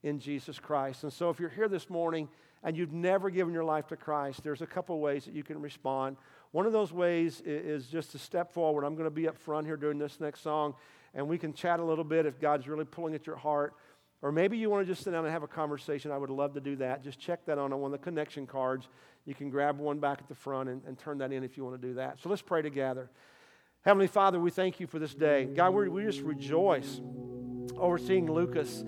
in 0.04 0.20
Jesus 0.20 0.60
Christ. 0.60 1.04
And 1.04 1.12
so, 1.12 1.30
if 1.30 1.40
you're 1.40 1.50
here 1.50 1.68
this 1.68 1.90
morning 1.90 2.28
and 2.64 2.78
you've 2.78 2.94
never 2.94 3.30
given 3.30 3.54
your 3.54 3.64
life 3.64 3.88
to 3.88 3.96
Christ, 3.96 4.44
there's 4.44 4.62
a 4.62 4.68
couple 4.68 5.00
ways 5.00 5.26
that 5.26 5.34
you 5.34 5.44
can 5.44 5.60
respond. 5.60 6.18
One 6.52 6.66
of 6.66 6.74
those 6.74 6.92
ways 6.92 7.42
is 7.46 7.88
just 7.88 8.12
to 8.12 8.20
step 8.20 8.52
forward. 8.52 8.84
I'm 8.84 8.94
going 8.94 9.06
to 9.06 9.10
be 9.10 9.28
up 9.28 9.38
front 9.38 9.66
here 9.66 9.78
during 9.78 9.98
this 9.98 10.20
next 10.20 10.42
song 10.42 10.76
and 11.14 11.28
we 11.28 11.38
can 11.38 11.54
chat 11.54 11.80
a 11.80 11.84
little 11.84 12.04
bit 12.04 12.26
if 12.26 12.40
God's 12.40 12.68
really 12.68 12.86
pulling 12.86 13.14
at 13.16 13.28
your 13.28 13.36
heart. 13.36 13.74
Or 14.22 14.32
maybe 14.32 14.58
you 14.58 14.70
want 14.70 14.86
to 14.86 14.92
just 14.92 15.04
sit 15.04 15.12
down 15.12 15.26
and 15.26 15.34
have 15.34 15.44
a 15.44 15.48
conversation. 15.48 16.12
I 16.12 16.18
would 16.18 16.30
love 16.30 16.54
to 16.54 16.62
do 16.62 16.76
that. 16.78 17.04
Just 17.04 17.20
check 17.20 17.46
that 17.48 17.58
on 17.58 17.72
one 17.72 17.92
of 17.94 18.00
the 18.00 18.04
connection 18.04 18.46
cards. 18.46 18.88
You 19.26 19.34
can 19.34 19.50
grab 19.50 19.80
one 19.80 20.00
back 20.00 20.20
at 20.20 20.28
the 20.28 20.36
front 20.36 20.70
and, 20.70 20.82
and 20.86 20.98
turn 20.98 21.18
that 21.20 21.32
in 21.32 21.44
if 21.44 21.58
you 21.58 21.64
want 21.64 21.82
to 21.82 21.88
do 21.88 21.96
that. 21.96 22.20
So 22.22 22.30
let's 22.30 22.42
pray 22.42 22.62
together. 22.62 23.10
Heavenly 23.84 24.08
Father, 24.08 24.40
we 24.40 24.52
thank 24.52 24.80
you 24.80 24.86
for 24.86 25.00
this 25.00 25.16
day. 25.16 25.46
God, 25.46 25.74
we, 25.74 25.90
we 25.90 26.04
just 26.04 26.22
rejoice 26.22 27.02
over 27.78 27.98
seeing 27.98 28.32
Lucas, 28.32 28.84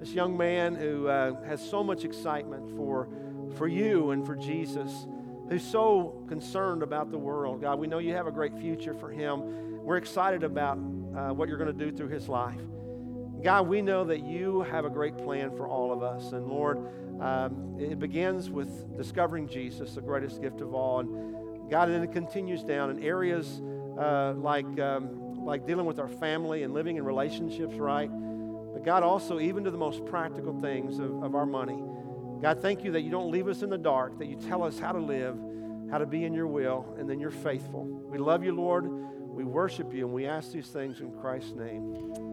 this 0.00 0.10
young 0.10 0.36
man 0.36 0.74
who 0.74 1.06
uh, 1.06 1.40
has 1.44 1.64
so 1.68 1.84
much 1.84 2.04
excitement 2.04 2.76
for, 2.76 3.08
for 3.56 3.68
you 3.68 4.10
and 4.10 4.26
for 4.26 4.34
Jesus, 4.34 5.06
who's 5.48 5.62
so 5.64 6.24
concerned 6.28 6.82
about 6.82 7.12
the 7.12 7.18
world. 7.18 7.60
God, 7.60 7.78
we 7.78 7.86
know 7.86 7.98
you 7.98 8.14
have 8.14 8.26
a 8.26 8.32
great 8.32 8.58
future 8.58 8.94
for 8.94 9.10
him. 9.10 9.71
We're 9.82 9.96
excited 9.96 10.44
about 10.44 10.78
uh, 10.78 11.34
what 11.34 11.48
you're 11.48 11.58
going 11.58 11.76
to 11.76 11.84
do 11.84 11.90
through 11.90 12.10
his 12.10 12.28
life. 12.28 12.60
God, 13.42 13.66
we 13.66 13.82
know 13.82 14.04
that 14.04 14.22
you 14.22 14.62
have 14.62 14.84
a 14.84 14.90
great 14.90 15.18
plan 15.18 15.50
for 15.56 15.66
all 15.66 15.92
of 15.92 16.04
us. 16.04 16.32
And 16.32 16.46
Lord, 16.46 16.78
um, 17.20 17.76
it 17.80 17.98
begins 17.98 18.48
with 18.48 18.96
discovering 18.96 19.48
Jesus, 19.48 19.96
the 19.96 20.00
greatest 20.00 20.40
gift 20.40 20.60
of 20.60 20.72
all. 20.72 21.00
And 21.00 21.68
God, 21.68 21.88
and 21.88 22.04
it 22.04 22.12
continues 22.12 22.62
down 22.62 22.90
in 22.90 23.02
areas 23.02 23.60
uh, 23.98 24.34
like, 24.36 24.78
um, 24.78 25.44
like 25.44 25.66
dealing 25.66 25.86
with 25.86 25.98
our 25.98 26.08
family 26.08 26.62
and 26.62 26.72
living 26.72 26.96
in 26.96 27.04
relationships 27.04 27.74
right. 27.74 28.08
But 28.08 28.84
God, 28.84 29.02
also, 29.02 29.40
even 29.40 29.64
to 29.64 29.72
the 29.72 29.78
most 29.78 30.04
practical 30.06 30.60
things 30.60 31.00
of, 31.00 31.24
of 31.24 31.34
our 31.34 31.46
money. 31.46 31.82
God, 32.40 32.62
thank 32.62 32.84
you 32.84 32.92
that 32.92 33.00
you 33.02 33.10
don't 33.10 33.32
leave 33.32 33.48
us 33.48 33.62
in 33.62 33.70
the 33.70 33.78
dark, 33.78 34.18
that 34.20 34.26
you 34.26 34.36
tell 34.36 34.62
us 34.62 34.78
how 34.78 34.92
to 34.92 35.00
live, 35.00 35.36
how 35.90 35.98
to 35.98 36.06
be 36.06 36.24
in 36.24 36.32
your 36.34 36.46
will, 36.46 36.94
and 36.98 37.10
then 37.10 37.18
you're 37.18 37.32
faithful. 37.32 37.84
We 37.84 38.18
love 38.18 38.44
you, 38.44 38.52
Lord. 38.52 38.84
We 39.32 39.44
worship 39.44 39.94
you 39.94 40.04
and 40.04 40.14
we 40.14 40.26
ask 40.26 40.52
these 40.52 40.68
things 40.68 41.00
in 41.00 41.10
Christ's 41.12 41.54
name. 41.54 42.31